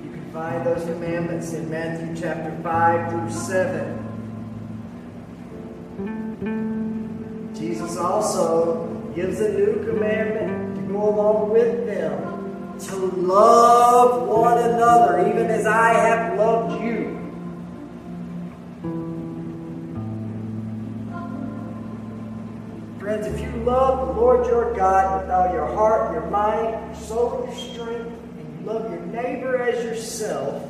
You 0.06 0.10
can 0.10 0.32
find 0.32 0.66
those 0.66 0.86
commandments 0.86 1.52
in 1.52 1.70
Matthew 1.70 2.16
chapter 2.16 2.58
5 2.64 3.12
through 3.12 3.30
7. 3.30 3.98
Jesus 7.54 7.98
also 7.98 8.88
gives 9.14 9.42
a 9.42 9.52
new 9.52 9.84
commandment 9.84 10.78
to 10.78 10.82
go 10.94 11.10
along 11.10 11.50
with 11.50 11.86
them 11.88 12.78
to 12.80 12.96
love 13.18 14.30
one 14.30 14.60
another, 14.60 15.28
even 15.28 15.48
as 15.48 15.68
I 15.68 15.94
have 15.94 16.40
loved 16.40 16.82
you. 16.82 17.21
Friends, 23.12 23.28
if 23.28 23.42
you 23.42 23.52
love 23.64 24.08
the 24.08 24.14
Lord 24.14 24.48
your 24.48 24.74
God 24.74 25.22
with 25.22 25.30
all 25.30 25.52
your 25.52 25.66
heart, 25.66 26.14
your 26.14 26.28
mind, 26.28 26.96
your 26.96 27.04
soul, 27.04 27.46
your 27.46 27.58
strength, 27.58 28.08
and 28.40 28.58
you 28.58 28.66
love 28.66 28.90
your 28.90 29.02
neighbor 29.02 29.62
as 29.62 29.84
yourself, 29.84 30.66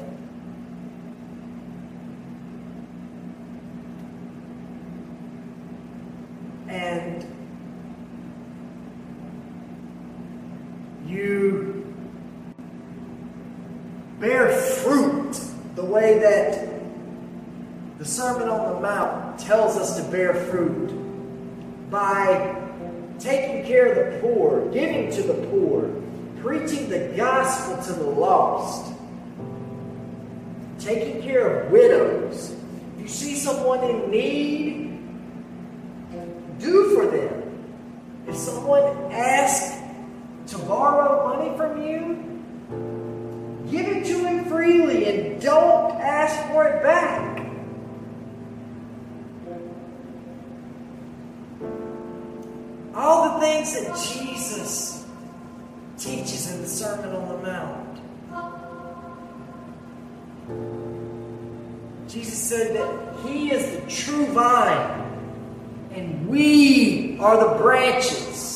and 6.68 7.28
you 11.06 11.94
bear 14.20 14.52
fruit 14.52 15.40
the 15.76 15.86
way 15.86 16.18
that 16.18 16.68
the 18.00 18.06
Sermon 18.06 18.50
on 18.50 18.74
the 18.74 18.80
Mount 18.80 19.40
tells 19.40 19.78
us 19.78 19.96
to 19.98 20.04
bear 20.10 20.34
fruit 20.34 21.11
by 21.92 22.56
taking 23.20 23.66
care 23.66 23.92
of 23.92 24.14
the 24.14 24.20
poor, 24.22 24.72
giving 24.72 25.12
to 25.12 25.22
the 25.22 25.34
poor, 25.48 25.90
preaching 26.42 26.90
the 26.90 27.14
gospel 27.16 27.84
to 27.84 27.94
the 28.02 28.10
lost, 28.10 28.94
taking 30.80 31.22
care 31.22 31.66
of 31.66 31.72
widows. 31.72 32.56
If 32.96 33.02
you 33.02 33.08
see 33.08 33.36
someone 33.36 33.84
in 33.84 34.10
need, 34.10 35.00
do 36.60 36.96
for 36.96 37.06
them. 37.06 37.38
If 38.28 38.36
someone 38.38 39.12
asks 39.12 39.78
to 40.48 40.58
borrow 40.60 41.28
money 41.28 41.56
from 41.58 41.82
you, 41.86 42.42
give 43.70 43.88
it 43.88 44.06
to 44.06 44.26
him 44.26 44.46
freely 44.46 45.06
and 45.06 45.42
don't 45.42 45.92
ask 46.00 46.52
for 46.52 46.68
it 46.68 46.82
back. 46.84 47.21
That 53.84 53.98
Jesus 53.98 55.06
teaches 55.98 56.52
in 56.52 56.62
the 56.62 56.68
Sermon 56.68 57.16
on 57.16 57.28
the 57.28 57.38
Mount. 57.38 57.92
Jesus 62.10 62.38
said 62.38 62.76
that 62.76 63.26
He 63.26 63.52
is 63.52 63.80
the 63.80 63.90
true 63.90 64.26
vine 64.28 65.02
and 65.94 66.28
we 66.28 67.18
are 67.20 67.50
the 67.50 67.58
branches. 67.58 68.51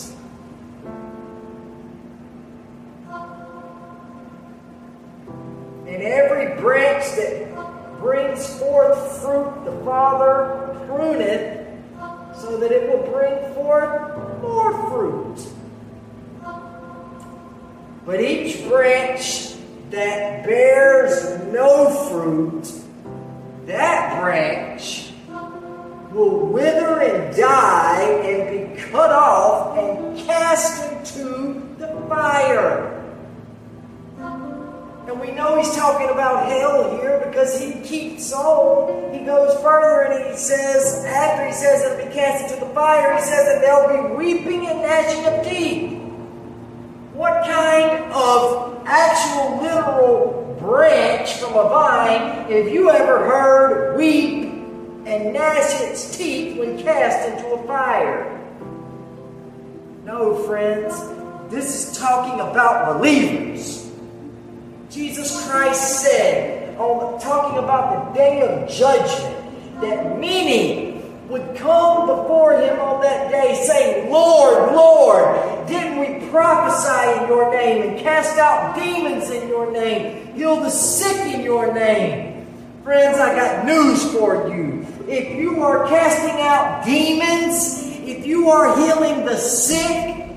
About 67.66 68.14
the 68.14 68.20
day 68.20 68.42
of 68.42 68.70
judgment, 68.70 69.82
that 69.82 70.20
many 70.20 71.02
would 71.28 71.56
come 71.58 72.06
before 72.08 72.54
him 72.54 72.80
on 72.80 73.02
that 73.02 73.32
day 73.32 73.56
saying, 73.66 74.12
Lord, 74.12 74.74
Lord, 74.74 75.68
didn't 75.68 76.00
we 76.00 76.30
prophesy 76.30 77.24
in 77.24 77.28
your 77.28 77.52
name 77.52 77.82
and 77.82 78.00
cast 78.00 78.38
out 78.38 78.76
demons 78.76 79.32
in 79.32 79.50
your 79.50 79.72
name, 79.72 80.34
heal 80.36 80.58
the 80.58 80.70
sick 80.70 81.34
in 81.34 81.42
your 81.42 81.74
name? 81.74 82.48
Friends, 82.84 83.18
I 83.18 83.36
got 83.36 83.66
news 83.66 84.12
for 84.14 84.48
you. 84.48 84.86
If 85.08 85.36
you 85.36 85.64
are 85.64 85.88
casting 85.88 86.40
out 86.42 86.86
demons, 86.86 87.84
if 88.08 88.28
you 88.28 88.50
are 88.50 88.78
healing 88.78 89.26
the 89.26 89.38
sick, 89.38 90.30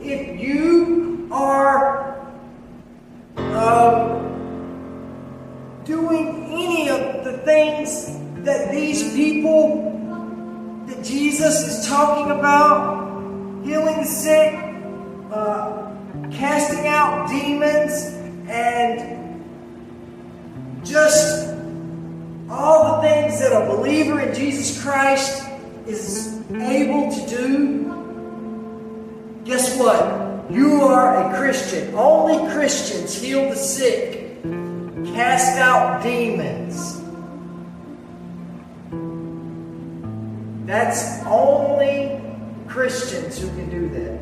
if 0.00 0.40
you 0.40 1.28
are 1.32 2.16
um, 3.36 4.35
doing 5.86 6.46
any 6.50 6.90
of 6.90 7.24
the 7.24 7.38
things 7.38 8.18
that 8.44 8.72
these 8.72 9.14
people 9.14 10.84
that 10.86 11.04
Jesus 11.04 11.62
is 11.62 11.86
talking 11.86 12.32
about, 12.32 13.64
healing 13.64 13.96
the 13.98 14.04
sick, 14.04 14.52
uh, 15.32 15.92
casting 16.32 16.88
out 16.88 17.28
demons, 17.28 18.14
and 18.48 19.40
just 20.84 21.54
all 22.50 22.96
the 22.96 23.08
things 23.08 23.38
that 23.40 23.52
a 23.52 23.66
believer 23.76 24.20
in 24.20 24.34
Jesus 24.34 24.82
Christ 24.82 25.48
is 25.86 26.42
able 26.50 27.12
to 27.12 27.26
do, 27.28 27.84
guess 29.44 29.78
what? 29.78 30.50
You 30.50 30.82
are 30.82 31.32
a 31.32 31.36
Christian. 31.38 31.94
Only 31.94 32.52
Christians 32.52 33.20
heal 33.20 33.48
the 33.50 33.56
sick, 33.56 34.25
cast 35.14 35.58
out 35.58 36.02
demons. 36.02 37.02
That's 40.66 41.24
only 41.26 42.20
Christians 42.66 43.38
who 43.38 43.48
can 43.48 43.70
do 43.70 43.88
that. 43.90 44.20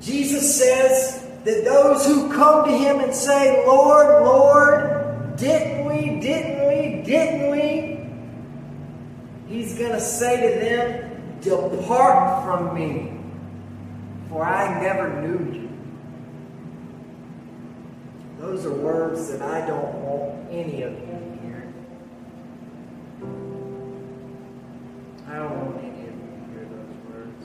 Jesus 0.00 0.58
says 0.58 1.26
that 1.44 1.64
those 1.64 2.06
who 2.06 2.32
come 2.32 2.66
to 2.66 2.70
him 2.70 3.00
and 3.00 3.14
say, 3.14 3.64
Lord, 3.66 4.24
Lord, 4.24 5.36
didn't 5.36 5.86
we, 5.86 6.20
didn't 6.20 6.68
we, 6.68 7.02
didn't 7.02 7.50
we? 7.50 8.00
He's 9.48 9.78
going 9.78 9.92
to 9.92 10.00
say 10.00 10.52
to 10.52 10.60
them, 10.60 11.06
Depart 11.40 12.44
from 12.44 12.74
me, 12.74 13.18
for 14.28 14.44
I 14.44 14.80
never 14.82 15.20
knew 15.22 15.52
you. 15.52 15.59
Those 18.40 18.64
are 18.64 18.72
words 18.72 19.28
that 19.28 19.42
I 19.42 19.66
don't 19.66 19.94
want 19.96 20.50
any 20.50 20.82
of 20.82 20.92
you 20.92 21.06
to 21.06 21.38
hear. 21.42 21.72
I 25.28 25.34
don't 25.36 25.56
want 25.58 25.76
any 25.84 26.08
of 26.08 26.14
you 26.16 26.30
to 26.32 26.46
hear 26.50 26.64
those 26.64 26.96
words. 27.12 27.44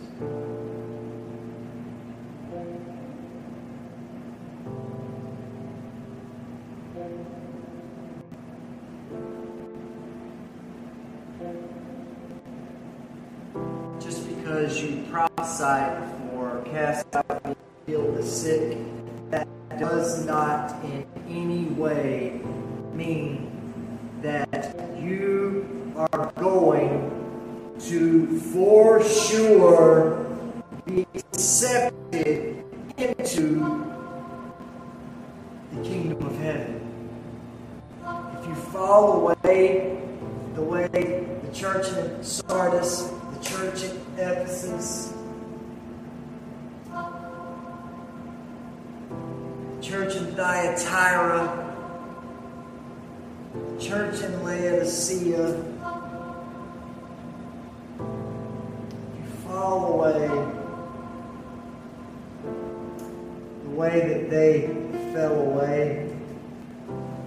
Just 14.01 14.21
because 14.29 14.81
you 14.81 15.03
prophesied 15.11 15.99
before, 15.99 16.63
cast 16.71 17.13
out, 17.13 17.57
heal 17.85 18.11
the 18.13 18.23
sick. 18.23 18.77
Does 19.79 20.25
not 20.25 20.83
in 20.85 21.05
any 21.27 21.65
way 21.65 22.39
mean 22.93 23.51
that 24.21 24.73
you 24.97 25.93
are 25.97 26.31
going 26.37 27.75
to 27.81 28.39
for 28.39 29.03
sure 29.03 30.25
be 30.85 31.05
accepted 31.13 32.63
into 32.97 33.85
the 35.73 35.83
kingdom 35.83 36.25
of 36.25 36.37
heaven. 36.37 36.81
If 38.39 38.47
you 38.47 38.55
fall 38.55 39.27
away 39.27 39.99
the 40.53 40.61
way 40.61 40.87
the 41.43 41.53
church 41.53 41.89
in 41.89 42.23
Sardis, 42.23 43.11
the 43.33 43.43
church 43.43 43.83
in 43.83 44.01
Ephesus, 44.17 45.14
Thyatira, 50.73 51.63
church 53.79 54.23
in 54.23 54.43
Laodicea, 54.43 55.63
you 59.15 59.25
fall 59.47 59.93
away 59.93 60.27
the 63.63 63.69
way 63.69 63.99
that 64.09 64.29
they 64.31 64.75
fell 65.13 65.39
away, 65.39 66.11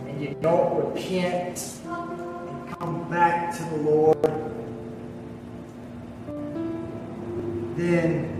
and 0.09 0.21
you 0.21 0.37
don't 0.41 0.85
repent 0.85 1.79
and 1.87 2.69
come 2.77 3.09
back 3.09 3.57
to 3.57 3.63
the 3.63 3.77
Lord, 3.77 4.25
then 7.77 8.38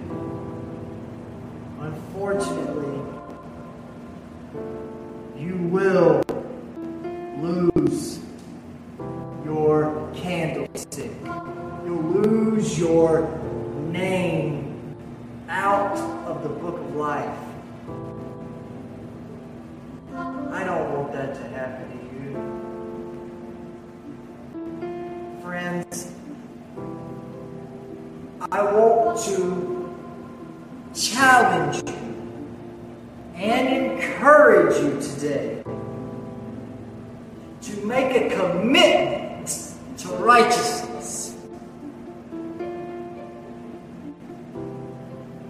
make 37.89 38.15
a 38.15 38.37
commitment 38.37 39.75
to 39.97 40.09
righteousness. 40.09 41.35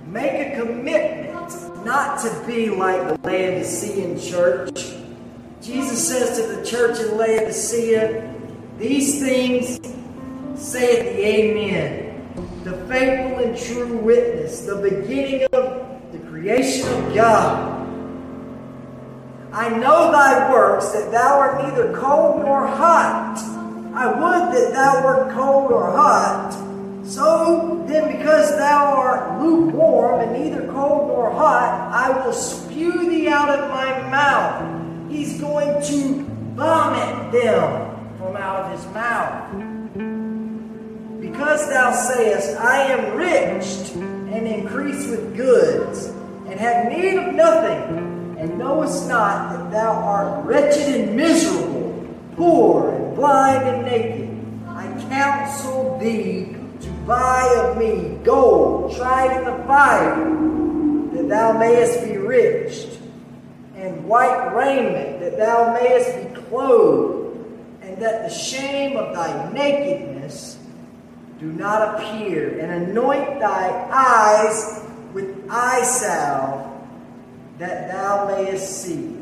Make 0.07 0.47
a 0.47 0.61
commitment 0.61 1.85
not 1.85 2.21
to 2.21 2.45
be 2.47 2.71
like 2.71 3.09
the 3.09 3.29
Laodicean 3.29 4.21
church. 4.21 4.95
Jesus 5.61 6.09
says 6.09 6.39
to 6.39 6.57
the 6.57 6.65
church 6.65 7.01
in 7.01 7.17
Laodicea, 7.19 8.33
These 8.79 9.21
things 9.21 9.81
saith 10.55 11.17
the 11.17 11.27
Amen, 11.27 12.63
the 12.63 12.75
faithful 12.87 13.45
and 13.45 13.59
true 13.59 13.97
witness, 13.99 14.61
the 14.61 14.77
beginning 14.77 15.49
of 15.53 16.13
the 16.13 16.19
creation 16.21 16.87
of 16.87 17.15
God. 17.15 17.78
I 19.59 19.71
know 19.71 20.13
thy 20.13 20.53
works, 20.53 20.93
that 20.93 21.11
thou 21.11 21.41
art 21.41 21.65
neither 21.65 21.93
cold 21.93 22.43
nor 22.43 22.65
hot. 22.65 23.39
I 23.93 24.07
would 24.07 24.55
that 24.55 24.73
thou 24.73 25.03
wert 25.05 25.35
cold 25.35 25.73
or 25.73 25.91
hot. 25.91 26.53
So 27.05 27.85
then, 27.89 28.17
because 28.17 28.57
thou 28.57 28.95
art 28.95 29.43
lukewarm 29.43 30.21
and 30.21 30.33
neither 30.33 30.71
cold 30.71 31.09
nor 31.09 31.33
hot, 31.33 31.91
I 31.93 32.25
will 32.25 32.33
spew 32.33 33.11
thee 33.11 33.27
out 33.27 33.51
of 33.51 33.69
my 33.69 34.09
mouth. 34.09 35.11
He's 35.11 35.41
going 35.41 35.83
to 35.87 36.23
vomit 36.55 37.33
them 37.33 38.17
from 38.17 38.37
out 38.37 38.61
of 38.61 38.79
his 38.79 38.87
mouth. 38.95 39.51
Because 41.21 41.69
thou 41.69 41.91
sayest, 41.91 42.57
I 42.61 42.93
am 42.93 43.17
rich 43.17 43.91
and 44.33 44.47
increase 44.47 45.09
with 45.09 45.37
goods, 45.37 46.07
and 46.47 46.61
have 46.61 46.93
need 46.93 47.17
of 47.17 47.35
nothing, 47.35 48.08
and 48.39 48.57
knowest 48.57 49.09
not 49.09 49.53
that 49.53 49.71
thou 49.73 49.91
art 49.91 50.47
wretched 50.47 50.95
and 50.95 51.17
miserable, 51.17 52.07
poor 52.37 52.95
and 52.95 53.17
blind 53.17 53.69
and 53.69 53.85
naked, 53.85 54.29
I 54.69 54.87
counsel 55.11 55.99
thee 55.99 56.55
to 56.81 56.91
buy 57.05 57.43
of 57.65 57.77
me 57.77 58.17
gold 58.23 58.95
tried 58.95 59.39
in 59.39 59.45
the 59.45 59.65
fire, 59.65 60.15
that 61.17 61.29
thou 61.29 61.59
mayest 61.59 62.05
be 62.05 62.17
rich, 62.17 62.87
and 63.75 64.05
white 64.07 64.55
raiment, 64.55 65.19
that 65.19 65.37
thou 65.37 65.75
mayest 65.75 66.15
be 66.17 66.41
clothed, 66.43 67.45
and 67.83 68.01
that 68.01 68.29
the 68.29 68.33
shame 68.33 68.97
of 68.97 69.15
thy 69.15 69.51
nakedness 69.51 70.59
do 71.41 71.47
not 71.47 71.97
appear, 71.97 72.61
and 72.61 72.89
anoint 72.89 73.41
thy 73.41 73.69
eyes 73.91 74.85
with 75.13 75.45
eye 75.51 75.83
salve, 75.83 76.68
that 77.59 77.89
thou 77.89 78.27
mayest 78.29 78.83
see. 78.83 79.17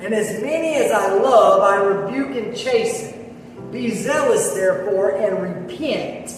And 0.00 0.12
as 0.12 0.42
many 0.42 0.74
as 0.74 0.90
I 0.90 1.14
love, 1.14 1.62
I 1.62 1.76
rebuke 1.76 2.36
and 2.36 2.56
chasten. 2.56 3.36
Be 3.70 3.90
zealous, 3.94 4.52
therefore, 4.52 5.10
and 5.10 5.40
repent. 5.40 6.34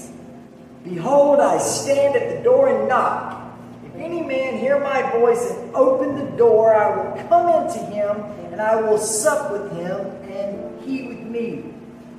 Behold, 0.85 1.41
I 1.41 1.57
stand 1.59 2.15
at 2.15 2.37
the 2.37 2.43
door 2.45 2.69
and 2.69 2.89
knock. 2.89 3.57
If 3.87 3.95
any 3.97 4.21
man 4.21 4.59
hear 4.59 4.79
my 4.79 5.11
voice 5.13 5.51
and 5.51 5.75
open 5.75 6.15
the 6.15 6.37
door, 6.37 6.75
I 6.75 6.95
will 6.95 7.29
come 7.29 7.65
into 7.65 7.79
him, 7.87 8.21
and 8.53 8.61
I 8.61 8.77
will 8.83 8.99
sup 8.99 9.51
with 9.51 9.73
him, 9.73 10.01
and 10.31 10.83
he 10.83 11.09
with 11.09 11.21
me. 11.21 11.73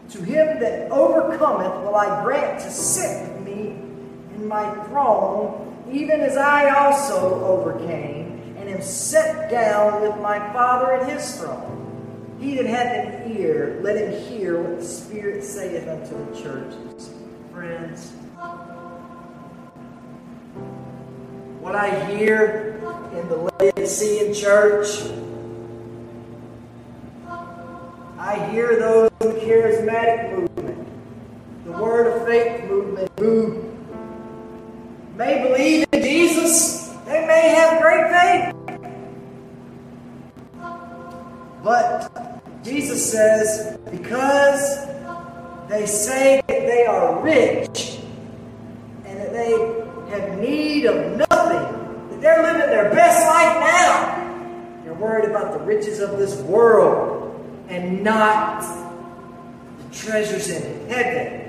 To 0.09 0.23
him 0.23 0.59
that 0.59 0.91
overcometh 0.91 1.83
will 1.83 1.95
I 1.95 2.23
grant 2.23 2.61
to 2.61 2.71
sit 2.71 3.21
with 3.21 3.45
me 3.45 3.77
in 4.35 4.47
my 4.47 4.73
throne, 4.85 5.74
even 5.91 6.21
as 6.21 6.37
I 6.37 6.69
also 6.69 7.43
overcame, 7.45 8.55
and 8.57 8.69
am 8.69 8.81
set 8.81 9.49
down 9.51 10.01
with 10.01 10.17
my 10.21 10.39
Father 10.53 10.93
at 10.93 11.09
his 11.09 11.39
throne. 11.39 12.37
He 12.39 12.55
that 12.55 12.65
hath 12.65 13.25
an 13.25 13.37
ear, 13.37 13.79
let 13.81 13.97
him 13.97 14.21
hear 14.27 14.61
what 14.61 14.79
the 14.79 14.85
Spirit 14.85 15.43
saith 15.43 15.87
unto 15.87 16.31
the 16.31 16.41
churches. 16.41 17.13
Friends, 17.53 18.11
what 21.61 21.75
I 21.75 22.05
hear 22.11 22.81
in 23.13 23.29
the 23.29 23.37
Laodicean 23.37 24.33
church 24.33 25.11
I 28.25 28.49
hear 28.49 28.79
those 28.79 29.11
in 29.21 29.27
the 29.35 29.39
charismatic 29.39 30.35
movement, 30.35 30.87
the 31.63 31.71
word 31.73 32.07
of 32.07 32.27
faith 32.27 32.63
movement, 32.63 33.15
may 35.15 35.41
believe 35.41 35.85
in 35.91 36.01
Jesus, 36.01 36.89
they 37.05 37.25
may 37.25 37.49
have 37.49 37.81
great 37.81 38.11
faith. 38.11 38.55
But 41.63 42.63
Jesus 42.63 43.11
says, 43.11 43.77
because 43.89 44.85
they 45.69 45.85
say 45.85 46.41
that 46.47 46.59
they 46.59 46.85
are 46.85 47.21
rich 47.23 47.99
and 49.05 49.19
that 49.19 49.31
they 49.31 49.51
have 50.09 50.39
need 50.39 50.85
of 50.85 51.17
nothing, 51.17 52.09
that 52.09 52.21
they're 52.21 52.43
living 52.43 52.67
their 52.67 52.91
best 52.91 53.25
life 53.25 53.59
now, 53.59 54.83
they're 54.83 54.93
worried 54.93 55.29
about 55.29 55.53
the 55.53 55.59
riches 55.59 55.99
of 55.99 56.17
this 56.17 56.35
world 56.41 57.31
and 57.69 58.03
not 58.03 58.61
the 59.77 59.95
treasures 59.95 60.49
in 60.49 60.87
heaven 60.87 61.45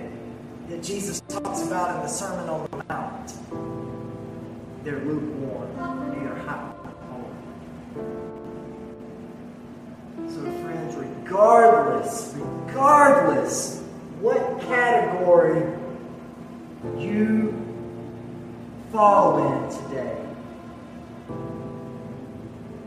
that 0.68 0.82
Jesus 0.82 1.20
talks 1.28 1.62
about 1.62 1.96
in 1.96 2.02
the 2.02 2.08
Sermon 2.08 2.48
on 2.48 2.68
the 2.70 2.84
Mount. 2.88 3.32
They're 4.87 5.01
lukewarm, 5.01 5.68
neither 6.14 6.37
hot 6.43 6.78
nor. 7.11 7.26
So, 10.30 10.41
friends, 10.62 10.95
regardless, 10.95 12.37
regardless 12.37 13.82
what 14.20 14.61
category 14.61 15.61
you 16.97 17.53
fall 18.93 19.64
in 19.64 19.76
today, 19.89 20.24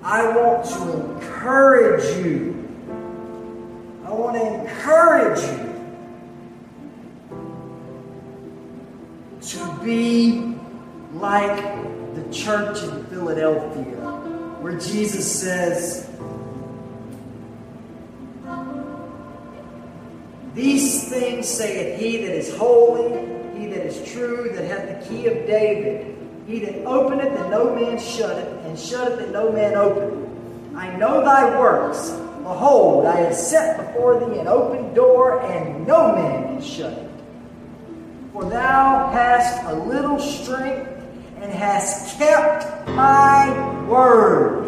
I 0.01 0.37
want 0.37 0.65
to 0.67 1.15
encourage 1.17 2.25
you 2.25 2.55
I 4.05 4.11
want 4.11 4.37
to 4.37 4.43
encourage 4.61 5.41
you 5.41 5.67
to 9.41 9.83
be 9.83 10.58
like 11.19 11.57
the 12.15 12.33
church 12.33 12.81
in 12.83 13.05
Philadelphia, 13.07 13.95
where 14.61 14.77
Jesus 14.77 15.39
says, 15.41 16.09
These 20.53 21.09
things 21.09 21.47
saith 21.47 21.99
he 21.99 22.17
that 22.17 22.35
is 22.35 22.55
holy, 22.57 23.09
he 23.57 23.67
that 23.67 23.85
is 23.85 24.11
true, 24.11 24.51
that 24.53 24.65
hath 24.65 25.07
the 25.07 25.09
key 25.09 25.27
of 25.27 25.45
David. 25.45 26.15
He 26.47 26.59
that 26.61 26.83
openeth 26.85 27.39
and 27.39 27.51
no 27.51 27.75
man 27.75 27.99
shutteth, 27.99 28.65
and 28.65 28.77
shutteth 28.77 29.19
and 29.19 29.31
no 29.31 29.51
man 29.51 29.75
openeth. 29.75 30.27
I 30.75 30.95
know 30.97 31.23
thy 31.23 31.59
works. 31.59 32.09
Behold, 32.41 33.05
I 33.05 33.17
have 33.17 33.35
set 33.35 33.77
before 33.77 34.19
thee 34.19 34.39
an 34.39 34.47
open 34.47 34.93
door, 34.93 35.41
and 35.43 35.85
no 35.85 36.15
man 36.15 36.43
can 36.45 36.61
shut 36.61 36.93
it. 36.93 37.11
For 38.33 38.49
thou 38.49 39.11
hast 39.11 39.63
a 39.65 39.75
little 39.75 40.19
strength, 40.19 40.98
and 41.41 41.51
has 41.53 42.15
kept 42.17 42.87
my 42.89 43.85
word. 43.87 44.65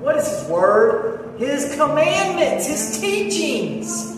What 0.00 0.16
is 0.16 0.26
his 0.28 0.48
word? 0.48 1.38
His 1.38 1.74
commandments, 1.74 2.66
his 2.66 2.98
teachings. 3.00 4.16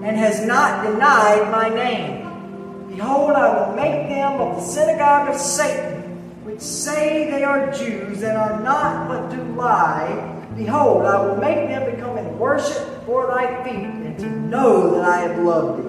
And 0.00 0.16
has 0.16 0.46
not 0.46 0.84
denied 0.84 1.50
my 1.50 1.68
name. 1.68 2.88
Behold, 2.88 3.32
I 3.32 3.66
will 3.66 3.76
make 3.76 4.08
them 4.08 4.40
of 4.40 4.56
the 4.56 4.62
synagogue 4.62 5.28
of 5.28 5.40
Satan, 5.40 6.02
which 6.44 6.60
say 6.60 7.30
they 7.30 7.44
are 7.44 7.70
Jews 7.72 8.22
and 8.22 8.36
are 8.36 8.60
not, 8.62 9.08
but 9.08 9.28
do 9.28 9.42
lie. 9.54 10.34
Behold, 10.56 11.04
I 11.04 11.20
will 11.24 11.36
make 11.36 11.68
them 11.68 11.94
become 11.94 12.16
in 12.18 12.38
worship 12.38 13.00
before 13.00 13.26
thy 13.26 13.62
feet, 13.64 13.74
and 13.74 14.18
to 14.18 14.28
know 14.28 14.94
that 14.94 15.04
I 15.04 15.20
have 15.20 15.38
loved 15.38 15.84
thee. 15.84 15.87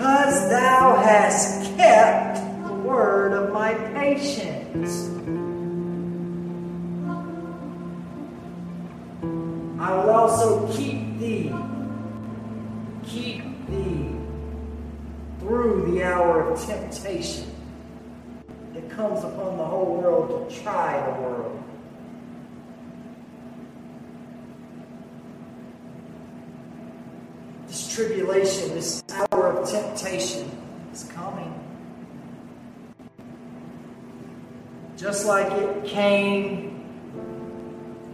Because 0.00 0.48
thou 0.48 0.96
hast 1.04 1.76
kept 1.76 2.36
the 2.66 2.72
word 2.72 3.34
of 3.34 3.52
my 3.52 3.74
patience. 3.92 5.10
I 9.78 9.94
will 9.94 10.10
also 10.10 10.72
keep 10.72 11.18
thee, 11.18 11.54
keep 13.04 13.42
thee 13.66 14.16
through 15.40 15.92
the 15.92 16.02
hour 16.02 16.50
of 16.50 16.64
temptation 16.64 17.50
that 18.72 18.88
comes 18.88 19.22
upon 19.22 19.58
the 19.58 19.64
whole 19.66 19.96
world 19.96 20.48
to 20.48 20.62
try 20.62 20.96
the 21.12 21.20
world. 21.20 21.59
This 27.70 27.94
tribulation, 27.94 28.70
this 28.70 29.00
hour 29.12 29.52
of 29.52 29.70
temptation 29.70 30.50
is 30.92 31.04
coming. 31.04 31.54
Just 34.96 35.24
like 35.24 35.52
it 35.52 35.84
came 35.84 36.84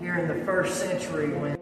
here 0.03 0.19
in 0.19 0.29
the 0.29 0.45
first 0.45 0.79
century 0.79 1.33
when 1.39 1.57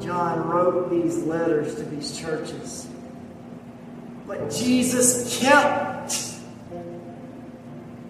John 0.00 0.48
wrote 0.48 0.88
these 0.88 1.18
letters 1.24 1.74
to 1.74 1.82
these 1.82 2.18
churches. 2.18 2.88
But 4.26 4.50
Jesus 4.50 5.38
kept 5.38 6.38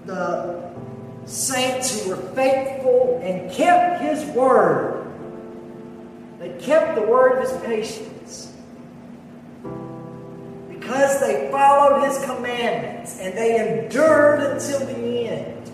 the 0.06 0.70
saints 1.24 2.04
who 2.04 2.10
were 2.10 2.16
faithful 2.36 3.20
and 3.24 3.50
kept 3.50 4.02
his 4.02 4.24
word. 4.36 4.97
Kept 6.60 6.94
the 6.96 7.02
word 7.02 7.38
of 7.38 7.48
his 7.48 7.60
patience. 7.62 8.52
Because 10.68 11.20
they 11.20 11.50
followed 11.50 12.06
his 12.06 12.18
commandments 12.24 13.18
and 13.20 13.36
they 13.36 13.84
endured 13.84 14.40
until 14.40 14.80
the 14.86 15.28
end. 15.28 15.70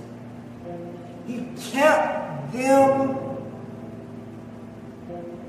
He 1.26 1.46
kept 1.70 2.52
them 2.52 3.18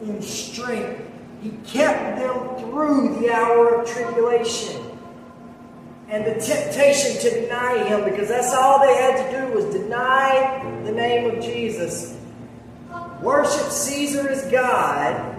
in 0.04 0.22
strength. 0.22 1.02
He 1.42 1.52
kept 1.66 2.20
them 2.20 2.58
through 2.58 3.20
the 3.20 3.32
hour 3.32 3.82
of 3.82 3.90
tribulation 3.90 4.86
and 6.10 6.26
the 6.26 6.40
temptation 6.40 7.20
to 7.22 7.42
deny 7.42 7.84
him 7.84 8.04
because 8.04 8.30
that's 8.30 8.54
all 8.54 8.80
they 8.80 8.96
had 8.96 9.32
to 9.32 9.40
do 9.40 9.54
was 9.54 9.66
deny 9.74 10.62
the 10.86 10.92
name 10.92 11.36
of 11.36 11.44
Jesus. 11.44 12.15
Worship 13.22 13.72
Caesar 13.72 14.30
as 14.30 14.50
God, 14.52 15.36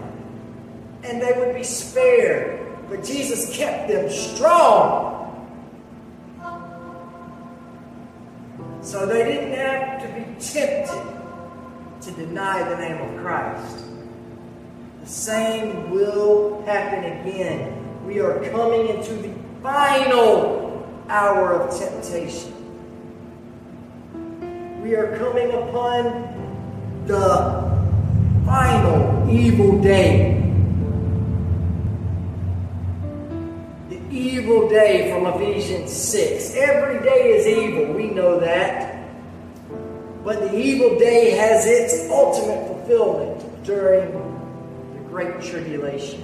and 1.03 1.21
they 1.21 1.33
would 1.37 1.55
be 1.55 1.63
spared. 1.63 2.59
But 2.89 3.03
Jesus 3.03 3.55
kept 3.55 3.89
them 3.89 4.09
strong. 4.09 5.15
So 8.81 9.05
they 9.05 9.23
didn't 9.23 9.53
have 9.53 10.01
to 10.01 10.07
be 10.13 10.23
tempted 10.39 11.17
to 12.01 12.11
deny 12.11 12.63
the 12.69 12.77
name 12.77 13.01
of 13.01 13.21
Christ. 13.21 13.85
The 15.01 15.07
same 15.07 15.91
will 15.91 16.63
happen 16.65 17.03
again. 17.03 18.05
We 18.05 18.19
are 18.21 18.39
coming 18.51 18.87
into 18.87 19.13
the 19.15 19.33
final 19.61 20.87
hour 21.09 21.53
of 21.53 21.77
temptation. 21.77 22.53
We 24.81 24.95
are 24.95 25.17
coming 25.17 25.51
upon 25.51 26.36
the 27.07 28.43
final 28.45 29.29
evil 29.29 29.81
day. 29.81 30.33
The 33.89 33.99
evil 34.11 34.69
day 34.69 35.09
from 35.11 35.25
Ephesians 35.25 35.91
6. 35.91 36.55
Every 36.55 36.99
day 36.99 37.37
is 37.37 37.47
evil, 37.47 37.93
we 37.93 38.07
know 38.09 38.39
that. 38.39 39.07
But 40.23 40.41
the 40.41 40.57
evil 40.57 40.99
day 40.99 41.31
has 41.31 41.65
its 41.65 42.09
ultimate 42.11 42.67
fulfillment 42.67 43.63
during 43.63 44.11
the 44.11 44.99
Great 45.09 45.41
Tribulation 45.41 46.21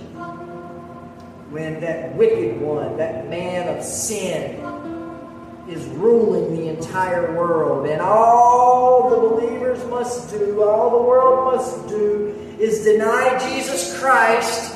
when 1.53 1.79
that 1.79 2.13
wicked 2.15 2.59
one, 2.59 2.97
that 2.97 3.29
man 3.29 3.77
of 3.77 3.83
sin, 3.83 4.59
is 5.73 5.85
ruling 5.87 6.55
the 6.55 6.69
entire 6.69 7.35
world. 7.35 7.87
And 7.87 8.01
all 8.01 9.09
the 9.09 9.17
believers 9.17 9.83
must 9.89 10.29
do, 10.29 10.63
all 10.63 10.91
the 10.91 11.03
world 11.03 11.55
must 11.55 11.87
do, 11.87 12.55
is 12.59 12.83
deny 12.83 13.39
Jesus 13.49 13.99
Christ, 13.99 14.75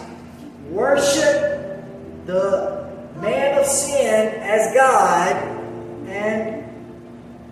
worship 0.70 1.86
the 2.26 2.90
man 3.22 3.60
of 3.60 3.66
sin 3.66 4.34
as 4.42 4.74
God, 4.74 5.36
and 6.08 6.64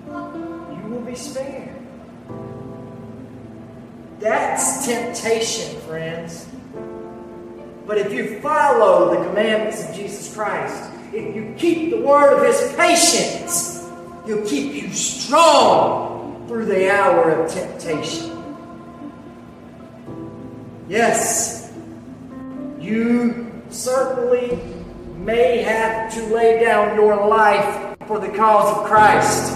you 0.08 0.89
will 0.89 1.02
be 1.02 1.16
spared. 1.16 1.70
That's 4.20 4.86
temptation, 4.86 5.80
friends. 5.82 6.48
But 7.86 8.00
if 8.00 8.12
you 8.12 8.39
follow 8.39 9.16
the 9.16 9.24
commandments 9.28 9.88
of 9.88 9.93
Jesus 9.93 10.34
Christ, 10.34 10.91
if 11.16 11.34
you 11.34 11.55
keep 11.57 11.91
the 11.91 12.01
word 12.01 12.38
of 12.38 12.45
his 12.45 12.74
patience, 12.76 13.89
he'll 14.26 14.45
keep 14.45 14.74
you 14.74 14.89
strong 14.89 16.45
through 16.47 16.66
the 16.66 16.91
hour 16.91 17.32
of 17.32 17.51
temptation. 17.51 18.32
Yes, 20.89 21.74
you 22.80 23.49
certainly 23.70 24.59
may 25.18 25.63
have 25.63 26.13
to 26.13 26.22
lay 26.36 26.63
down 26.63 26.95
your 26.95 27.28
life 27.28 27.97
for 28.07 28.20
the 28.20 28.30
cause 28.30 28.78
of 28.78 28.86
Christ. 28.86 29.53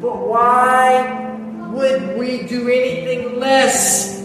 But 0.00 0.16
why 0.26 1.38
would 1.70 2.18
we 2.18 2.42
do 2.42 2.68
anything 2.68 3.38
less? 3.38 4.15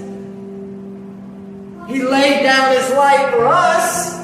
He 1.91 2.03
laid 2.03 2.43
down 2.43 2.75
his 2.75 2.89
life 2.91 3.31
for 3.31 3.45
us. 3.45 4.15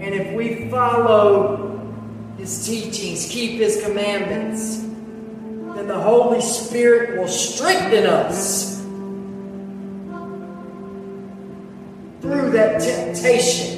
And 0.00 0.14
if 0.14 0.32
we 0.34 0.70
follow 0.70 1.82
his 2.38 2.64
teachings, 2.64 3.28
keep 3.28 3.58
his 3.58 3.82
commandments, 3.82 4.76
then 5.74 5.88
the 5.88 6.00
Holy 6.00 6.40
Spirit 6.40 7.18
will 7.18 7.28
strengthen 7.28 8.06
us 8.06 8.76
through 12.20 12.50
that 12.52 12.80
temptation 12.80 13.76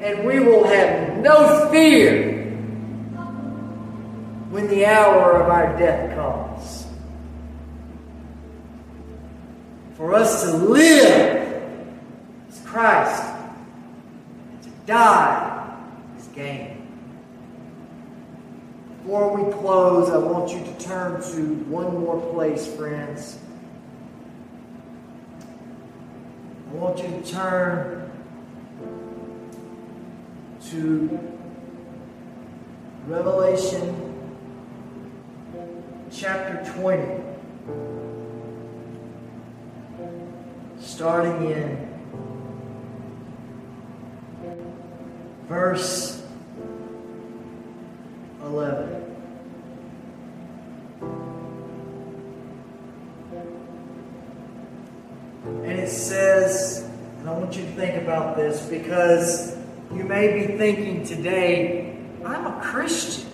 and 0.00 0.26
we 0.26 0.40
will 0.40 0.64
have 0.64 1.18
no 1.18 1.68
fear 1.70 2.31
when 4.62 4.70
the 4.70 4.86
hour 4.86 5.42
of 5.42 5.50
our 5.50 5.76
death 5.76 6.14
comes. 6.14 6.86
For 9.96 10.14
us 10.14 10.44
to 10.44 10.52
live 10.56 11.64
is 12.48 12.60
Christ, 12.64 13.24
and 14.52 14.62
to 14.62 14.70
die 14.86 15.76
is 16.16 16.26
gain. 16.28 16.86
Before 18.98 19.36
we 19.36 19.52
close, 19.52 20.10
I 20.10 20.18
want 20.18 20.52
you 20.52 20.60
to 20.60 20.78
turn 20.78 21.20
to 21.20 21.54
one 21.64 21.98
more 21.98 22.20
place, 22.32 22.64
friends. 22.66 23.38
I 26.70 26.74
want 26.74 26.98
you 26.98 27.08
to 27.08 27.32
turn 27.32 28.12
to 30.70 31.38
Revelation 33.08 34.11
chapter 36.14 36.62
20, 36.74 37.22
starting 40.80 41.50
in 41.50 41.88
verse 45.48 46.22
11. 48.42 48.98
And 55.64 55.78
it 55.80 55.88
says, 55.88 56.88
and 57.20 57.28
I 57.28 57.32
want 57.32 57.56
you 57.56 57.62
to 57.62 57.72
think 57.72 58.02
about 58.02 58.36
this 58.36 58.66
because 58.66 59.56
you 59.94 60.04
may 60.04 60.46
be 60.46 60.58
thinking 60.58 61.04
today, 61.04 61.96
I'm 62.24 62.46
a 62.46 62.60
Christian. 62.60 63.31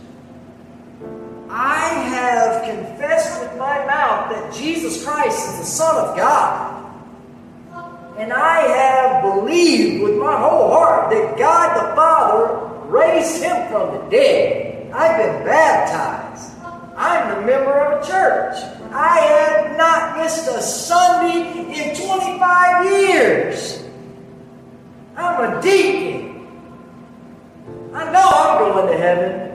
That 4.30 4.54
Jesus 4.54 5.04
Christ 5.04 5.48
is 5.48 5.58
the 5.58 5.64
Son 5.64 5.96
of 6.04 6.16
God. 6.16 6.74
And 8.18 8.32
I 8.32 8.60
have 8.62 9.22
believed 9.22 10.02
with 10.02 10.16
my 10.16 10.36
whole 10.36 10.70
heart 10.70 11.10
that 11.10 11.38
God 11.38 11.76
the 11.76 11.94
Father 11.94 12.68
raised 12.88 13.42
him 13.42 13.68
from 13.70 13.94
the 13.94 14.10
dead. 14.10 14.90
I've 14.92 15.16
been 15.18 15.46
baptized. 15.46 16.52
I'm 16.96 17.42
a 17.42 17.46
member 17.46 17.78
of 17.78 18.02
a 18.02 18.06
church. 18.06 18.56
I 18.90 19.18
have 19.20 19.76
not 19.76 20.18
missed 20.18 20.48
a 20.48 20.60
Sunday 20.60 21.42
in 21.72 21.94
25 21.94 22.84
years. 22.86 23.84
I'm 25.16 25.58
a 25.58 25.62
deacon. 25.62 26.46
I 27.94 28.12
know 28.12 28.28
I'm 28.28 28.72
going 28.72 28.92
to 28.92 28.98
heaven. 28.98 29.47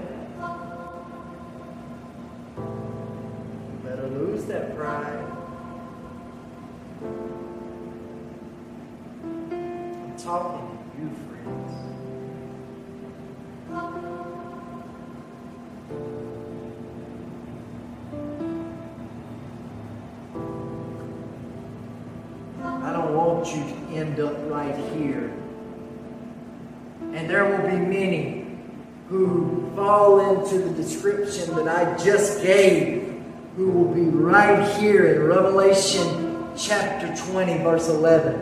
Description 31.04 31.56
that 31.56 31.68
I 31.68 32.02
just 32.02 32.42
gave, 32.42 33.22
who 33.58 33.70
will 33.70 33.94
be 33.94 34.06
right 34.06 34.66
here 34.78 35.16
in 35.16 35.24
Revelation 35.24 36.48
chapter 36.56 37.14
20, 37.32 37.58
verse 37.58 37.90
11. 37.90 38.36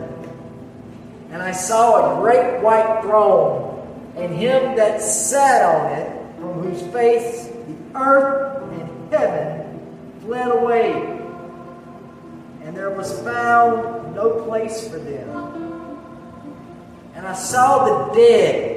And 1.32 1.42
I 1.42 1.50
saw 1.50 2.18
a 2.18 2.20
great 2.20 2.62
white 2.62 3.02
throne, 3.02 4.12
and 4.16 4.32
him 4.32 4.76
that 4.76 5.00
sat 5.00 5.62
on 5.62 5.92
it, 5.98 6.36
from 6.36 6.62
whose 6.62 6.82
face 6.92 7.48
the 7.48 7.98
earth 7.98 8.62
and 8.72 9.12
heaven 9.12 10.20
fled 10.20 10.52
away. 10.52 10.92
And 12.62 12.76
there 12.76 12.90
was 12.90 13.20
found 13.22 14.14
no 14.14 14.44
place 14.44 14.88
for 14.88 14.98
them. 14.98 15.98
And 17.14 17.26
I 17.26 17.34
saw 17.34 18.08
the 18.08 18.14
dead, 18.14 18.71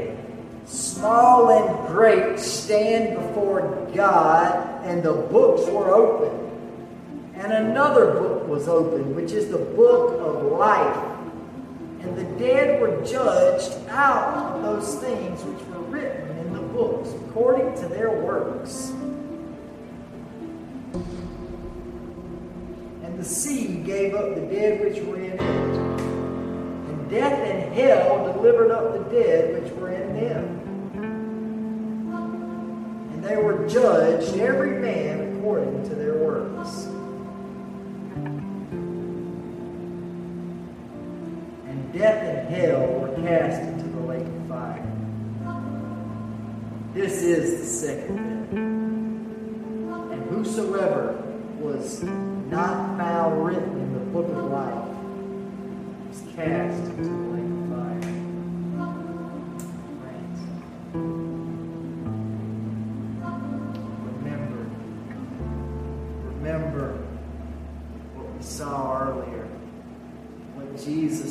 small 1.05 1.51
and 1.51 1.87
great, 1.87 2.39
stand 2.39 3.15
before 3.15 3.87
God, 3.93 4.83
and 4.85 5.03
the 5.03 5.13
books 5.13 5.69
were 5.69 5.93
opened. 5.93 6.41
And 7.35 7.53
another 7.53 8.13
book 8.13 8.47
was 8.47 8.67
opened, 8.67 9.15
which 9.15 9.31
is 9.31 9.49
the 9.49 9.59
book 9.59 10.19
of 10.19 10.51
life. 10.51 10.97
And 12.01 12.17
the 12.17 12.23
dead 12.43 12.81
were 12.81 13.05
judged 13.05 13.87
out 13.89 14.55
of 14.55 14.63
those 14.63 14.95
things 14.95 15.43
which 15.43 15.63
were 15.67 15.83
written 15.83 16.39
in 16.39 16.53
the 16.53 16.61
books, 16.61 17.09
according 17.27 17.75
to 17.81 17.87
their 17.87 18.09
works. 18.09 18.89
And 23.03 23.19
the 23.19 23.25
sea 23.25 23.75
gave 23.83 24.15
up 24.15 24.33
the 24.33 24.41
dead 24.41 24.81
which 24.81 25.03
were 25.03 25.17
in 25.17 25.33
it. 25.33 25.41
And 25.41 27.09
death 27.11 27.37
and 27.47 27.73
hell 27.75 28.33
delivered 28.33 28.71
up 28.71 28.93
the 28.93 29.03
dead 29.15 29.61
which 29.61 29.71
were 29.73 29.91
in 29.91 30.15
them. 30.15 30.64
They 33.26 33.38
were 33.38 33.67
judged, 33.67 34.38
every 34.38 34.80
man 34.80 35.38
according 35.38 35.89
to 35.89 35.95
their 35.95 36.13
works. 36.13 36.86
And 41.65 41.91
death 41.91 42.21
and 42.23 42.47
hell 42.53 42.86
were 42.86 43.15
cast 43.23 43.63
into 43.63 43.88
the 43.88 44.01
lake 44.01 44.28
of 44.28 44.47
fire. 44.47 44.91
This 46.93 47.23
is 47.23 47.61
the 47.61 47.65
second 47.65 48.15
death. 48.15 48.53
And 50.11 50.30
whosoever 50.30 51.15
was 51.59 52.03
not 52.03 52.95
found 52.99 53.43
written 53.43 53.71
in 53.71 53.93
the 53.93 53.99
book 54.11 54.28
of 54.28 54.51
life 54.51 54.88
was 56.09 56.21
cast 56.36 56.80
into 56.91 57.09
the 57.09 57.09
lake 57.09 57.44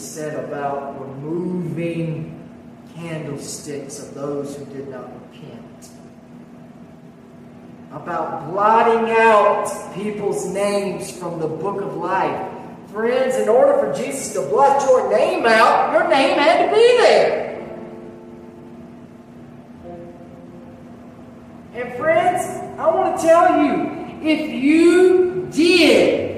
said 0.04 0.44
about 0.44 1.00
removing 1.00 2.30
candlesticks 2.94 4.00
of 4.00 4.14
those 4.14 4.56
who 4.56 4.64
did 4.66 4.88
not 4.88 5.10
repent 5.14 5.90
about 7.94 8.50
blotting 8.50 9.14
out 9.16 9.94
people's 9.94 10.46
names 10.46 11.16
from 11.16 11.38
the 11.38 11.46
book 11.46 11.80
of 11.80 11.96
life. 11.96 12.50
Friends, 12.90 13.36
in 13.36 13.48
order 13.48 13.78
for 13.78 13.96
Jesus 13.96 14.32
to 14.34 14.40
blot 14.48 14.82
your 14.82 15.10
name 15.10 15.46
out, 15.46 15.92
your 15.92 16.08
name 16.08 16.36
had 16.38 16.66
to 16.66 16.74
be 16.74 16.96
there. 16.98 17.50
And 21.74 21.94
friends, 21.94 22.44
I 22.78 22.86
want 22.94 23.16
to 23.16 23.26
tell 23.26 23.62
you, 23.62 23.94
if 24.22 24.50
you 24.50 25.48
did 25.52 26.33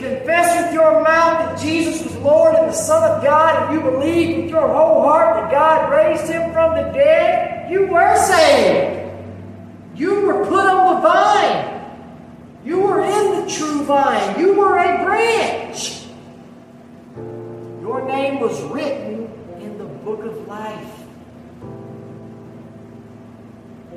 confess 0.00 0.64
with 0.64 0.72
your 0.72 1.02
mouth 1.02 1.38
that 1.40 1.60
Jesus 1.60 2.02
was 2.02 2.16
Lord 2.16 2.54
and 2.54 2.68
the 2.68 2.72
Son 2.72 3.02
of 3.10 3.22
God, 3.22 3.62
and 3.62 3.74
you 3.74 3.90
believe 3.90 4.36
with 4.38 4.50
your 4.50 4.66
whole 4.66 5.02
heart 5.02 5.36
that 5.36 5.50
God 5.50 5.90
raised 5.90 6.26
him 6.26 6.52
from 6.52 6.74
the 6.74 6.90
dead, 6.92 7.70
you 7.70 7.86
were 7.86 8.16
saved. 8.16 8.96
You 9.94 10.22
were 10.22 10.46
put 10.46 10.66
on 10.66 10.94
the 10.94 11.00
vine. 11.02 11.80
You 12.64 12.80
were 12.80 13.02
in 13.02 13.42
the 13.42 13.50
true 13.50 13.84
vine. 13.84 14.40
You 14.40 14.54
were 14.54 14.78
a 14.78 15.04
branch. 15.04 16.06
Your 17.82 18.06
name 18.06 18.40
was 18.40 18.58
written 18.64 19.30
in 19.60 19.76
the 19.76 19.84
book 19.84 20.24
of 20.24 20.48
life. 20.48 20.94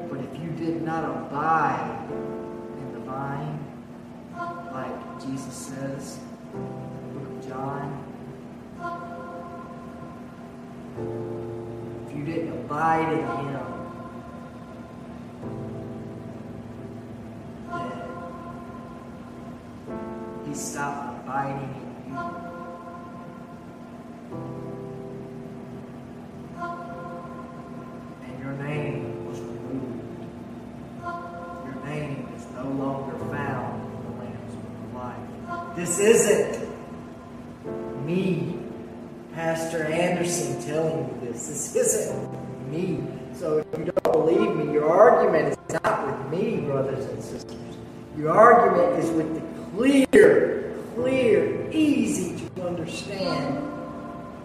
But 0.10 0.20
if 0.20 0.42
you 0.42 0.50
did 0.52 0.82
not 0.82 1.06
abide 1.06 2.08
in 2.78 2.94
the 2.94 3.00
vine, 3.00 3.60
like 4.74 5.03
Jesus 5.22 5.54
says 5.54 6.20
in 6.54 6.60
the 6.60 7.20
book 7.20 7.28
of 7.30 7.48
John, 7.48 7.86
if 12.08 12.12
you 12.16 12.24
didn't 12.26 12.52
abide 12.66 13.14
in 13.14 13.20
Him, 13.20 13.66
then 17.72 17.92
He 20.46 20.54
stopped 20.54 21.24
abiding 21.24 21.74
in 21.74 22.14
you. 22.14 22.20
And 28.26 28.34
your 28.44 28.54
name 28.54 29.26
was 29.26 29.40
removed. 29.40 30.26
Your 31.66 31.78
name 31.86 32.28
is 32.36 32.46
no 32.56 32.66
longer 32.66 33.18
found 33.34 33.74
in 33.84 33.90
the 34.04 34.10
Lamb's 34.20 34.56
Book 34.56 34.78
of 34.84 34.94
Life. 34.94 35.76
This 35.94 36.26
isn't 36.26 38.04
me, 38.04 38.58
Pastor 39.36 39.84
Anderson, 39.84 40.60
telling 40.64 40.98
you 40.98 41.28
this. 41.28 41.48
This 41.48 41.76
isn't 41.76 42.72
me. 42.72 43.04
So 43.36 43.60
if 43.60 43.68
you 43.78 43.86
don't 43.86 44.12
believe 44.12 44.56
me, 44.56 44.74
your 44.74 44.90
argument 44.90 45.50
is 45.50 45.80
not 45.84 46.08
with 46.08 46.32
me, 46.32 46.62
brothers 46.62 47.06
and 47.06 47.24
sisters. 47.24 47.78
Your 48.18 48.32
argument 48.32 49.04
is 49.04 49.12
with 49.12 49.36
the 49.36 49.42
clear, 49.78 50.74
clear, 50.96 51.70
easy 51.70 52.44
to 52.56 52.68
understand 52.68 53.62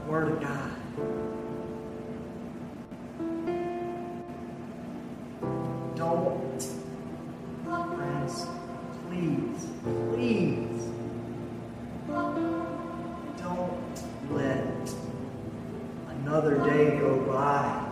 Word 0.06 0.32
of 0.32 0.40
God. 0.42 0.70
Don't, 5.96 6.62
friends, 7.64 8.46
please, 9.08 9.66
please, 10.12 10.77
don't 13.36 14.02
let 14.30 14.90
another 16.08 16.58
day 16.64 16.98
go 16.98 17.20
by. 17.20 17.84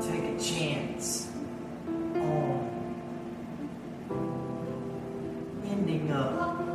Take 0.00 0.24
a 0.24 0.38
chance 0.38 1.30
on 2.14 2.70
ending 5.64 6.10
up 6.12 6.67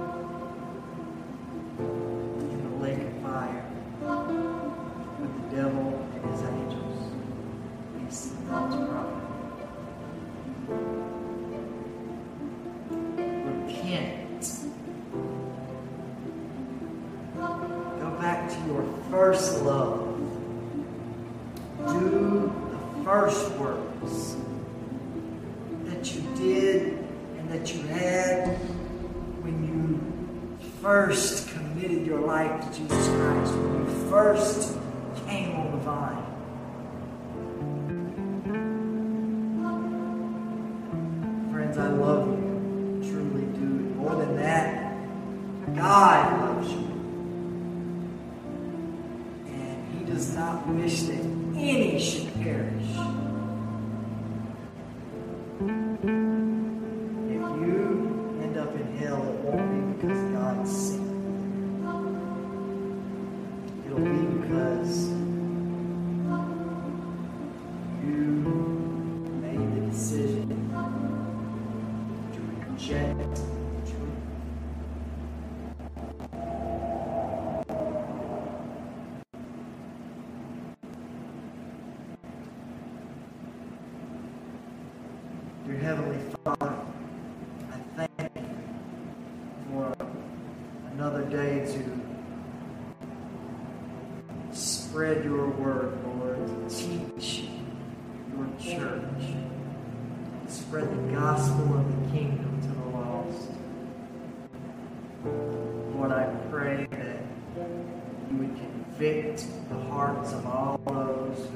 the 109.69 109.79
hearts 109.89 110.33
of 110.33 110.45
all 110.45 110.79
those 110.87 111.47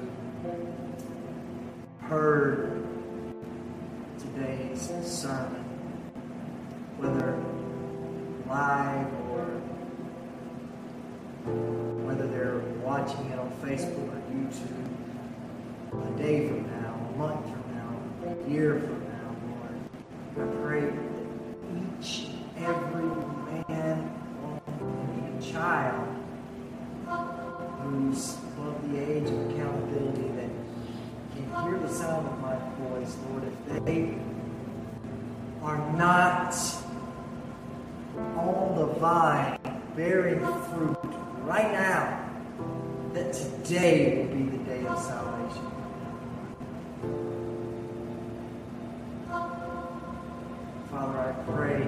who 0.41 2.08
heard 2.08 2.86
today's 4.20 4.89
sermon, 5.05 5.64
whether 6.97 7.38
live 8.47 9.08
or 9.32 9.45
whether 12.05 12.28
they're 12.28 12.60
watching 12.84 13.26
it 13.32 13.39
on 13.39 13.51
Facebook 13.62 14.10
or 14.10 14.22
YouTube 14.32 14.88
a 15.93 16.18
day 16.18 16.47
from 16.47 16.64
now, 16.82 16.93
a 17.14 17.18
month 17.18 17.45
from 17.45 17.64
now, 17.76 17.89
a 18.26 18.49
year 18.49 18.80
from 18.80 18.99
now, 19.03 19.07
vine 39.00 39.60
bearing 39.95 40.39
fruit 40.39 40.98
right 41.43 41.72
now, 41.72 42.30
that 43.14 43.34
today 43.34 44.18
will 44.18 44.36
be 44.36 44.43
the 44.43 44.64
day 44.64 44.86
of 44.86 45.00
salvation. 45.00 45.72
Father, 50.91 51.20
I 51.20 51.32
pray 51.52 51.88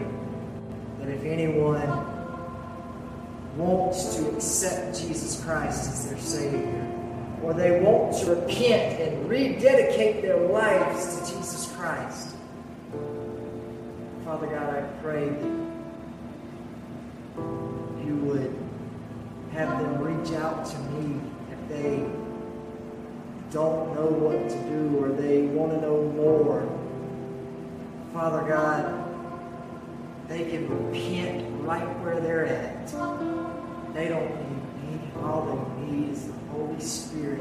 that 0.99 1.09
if 1.09 1.23
anyone 1.23 1.89
wants 3.57 4.15
to 4.15 4.29
accept 4.29 4.99
Jesus 4.99 5.43
Christ 5.43 5.89
as 5.89 6.09
their 6.09 6.19
Savior, 6.19 6.87
or 7.43 7.53
they 7.53 7.79
want 7.79 8.15
to 8.17 8.35
repent 8.35 8.99
and 8.99 9.29
rededicate 9.29 10.21
their 10.21 10.37
lives 10.37 11.15
to 11.15 11.35
Jesus 11.35 11.71
Christ, 11.75 12.35
Father 14.25 14.47
God, 14.47 14.75
I 14.75 14.81
pray 15.01 15.29
that 15.29 15.68
you 18.09 18.15
would 18.15 18.55
have 19.51 19.69
them 19.79 20.01
reach 20.01 20.33
out 20.33 20.65
to 20.65 20.77
me 20.79 21.21
if 21.51 21.69
they 21.69 21.97
don't 23.51 23.93
know 23.93 24.07
what 24.07 24.49
to 24.49 24.55
do 24.69 24.97
or 25.03 25.09
they 25.09 25.41
want 25.41 25.71
to 25.71 25.81
know 25.81 26.03
more. 26.15 26.67
Father 28.13 28.47
God, 28.49 29.05
they 30.27 30.49
can 30.49 30.67
repent 30.87 31.45
right 31.63 31.87
where 31.99 32.19
they're 32.19 32.47
at. 32.47 32.87
They 33.93 34.07
don't 34.07 34.29
need 34.39 35.01
me. 35.01 35.11
All 35.21 35.75
they 35.77 35.85
need 35.85 36.09
is 36.13 36.25
the 36.25 36.33
Holy 36.51 36.79
Spirit. 36.79 37.39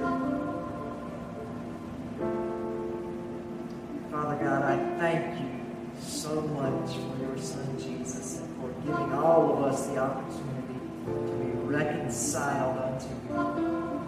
Father 4.11 4.45
God, 4.45 4.63
I 4.63 4.77
thank 4.99 5.41
you 5.41 5.58
so 6.01 6.41
much 6.41 6.91
for 6.93 7.17
your 7.25 7.39
Son 7.39 7.79
Jesus 7.79 8.41
and 8.41 8.57
for 8.61 8.69
giving 8.81 9.13
all 9.13 9.53
of 9.53 9.73
us 9.73 9.87
the 9.87 9.99
opportunity 9.99 10.81
to 11.07 11.13
be 11.13 11.51
reconciled 11.67 12.79
unto 12.79 13.07
you. 13.09 13.99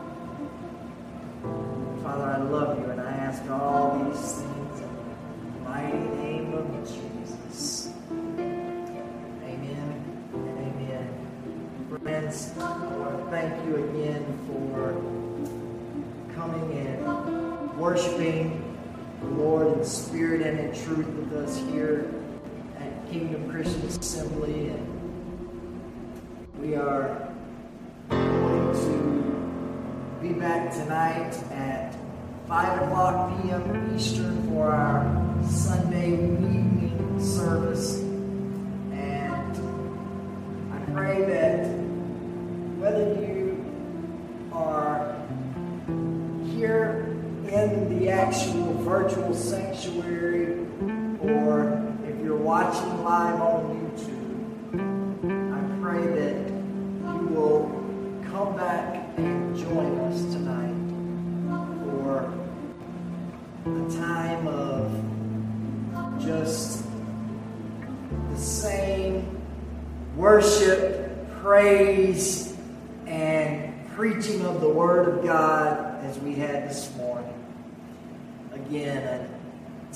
Father, 2.03 2.25
I 2.25 2.39
love 2.39 2.79
you 2.79 2.91
and 2.91 3.01
I 3.01 3.11
ask 3.11 3.49
all 3.51 4.05
these 4.05 4.33
things 4.33 4.81
in 4.81 4.89
the 5.55 5.69
mighty 5.69 5.99
name 6.17 6.55
of 6.55 6.67
Jesus. 6.87 7.93
Amen 8.09 10.05
and 10.35 10.59
amen. 10.59 11.07
Friends, 12.03 12.53
I 12.59 12.87
want 12.97 13.19
to 13.19 13.25
thank 13.31 13.67
you 13.67 13.77
again 13.77 14.25
for 14.47 14.95
coming 16.35 16.73
and 16.79 17.79
worshiping 17.79 18.60
truth 20.95 21.07
with 21.07 21.33
us 21.35 21.57
here 21.71 22.13
at 22.81 23.11
Kingdom 23.13 23.49
Christian 23.49 23.81
Assembly. 23.83 24.71
And 24.71 26.49
we 26.59 26.75
are 26.75 27.33
going 28.09 28.73
to 28.73 30.19
be 30.21 30.33
back 30.33 30.73
tonight 30.73 31.33
at 31.53 31.95
5 32.49 32.83
o'clock 32.83 33.41
p.m. 33.41 33.95
Eastern 33.95 34.49
for 34.49 34.73
our 34.73 35.45
Sunday 35.49 36.15
evening 36.15 37.21
service. 37.21 38.01
And 38.91 39.57
I 40.73 40.93
pray 40.93 41.25
that 41.25 41.69
whether 42.81 43.15
you 43.15 43.65
are 44.53 45.15
here 46.53 47.17
in 47.49 47.91
the 47.91 48.01
the 48.01 48.09
actual 48.09 48.73
virtual 48.83 49.35
sanctuary 49.35 50.40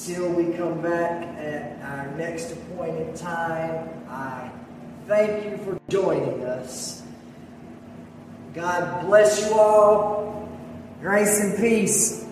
until 0.06 0.28
we 0.32 0.52
come 0.54 0.82
back 0.82 1.22
at 1.38 1.80
our 1.82 2.14
next 2.16 2.52
appointed 2.52 3.16
time, 3.16 3.88
I 4.06 4.50
thank 5.06 5.46
you 5.46 5.56
for 5.64 5.80
joining 5.88 6.44
us. 6.44 7.02
God 8.52 9.06
bless 9.06 9.48
you 9.48 9.54
all. 9.54 10.46
Grace 11.00 11.40
and 11.40 11.56
peace. 11.56 12.23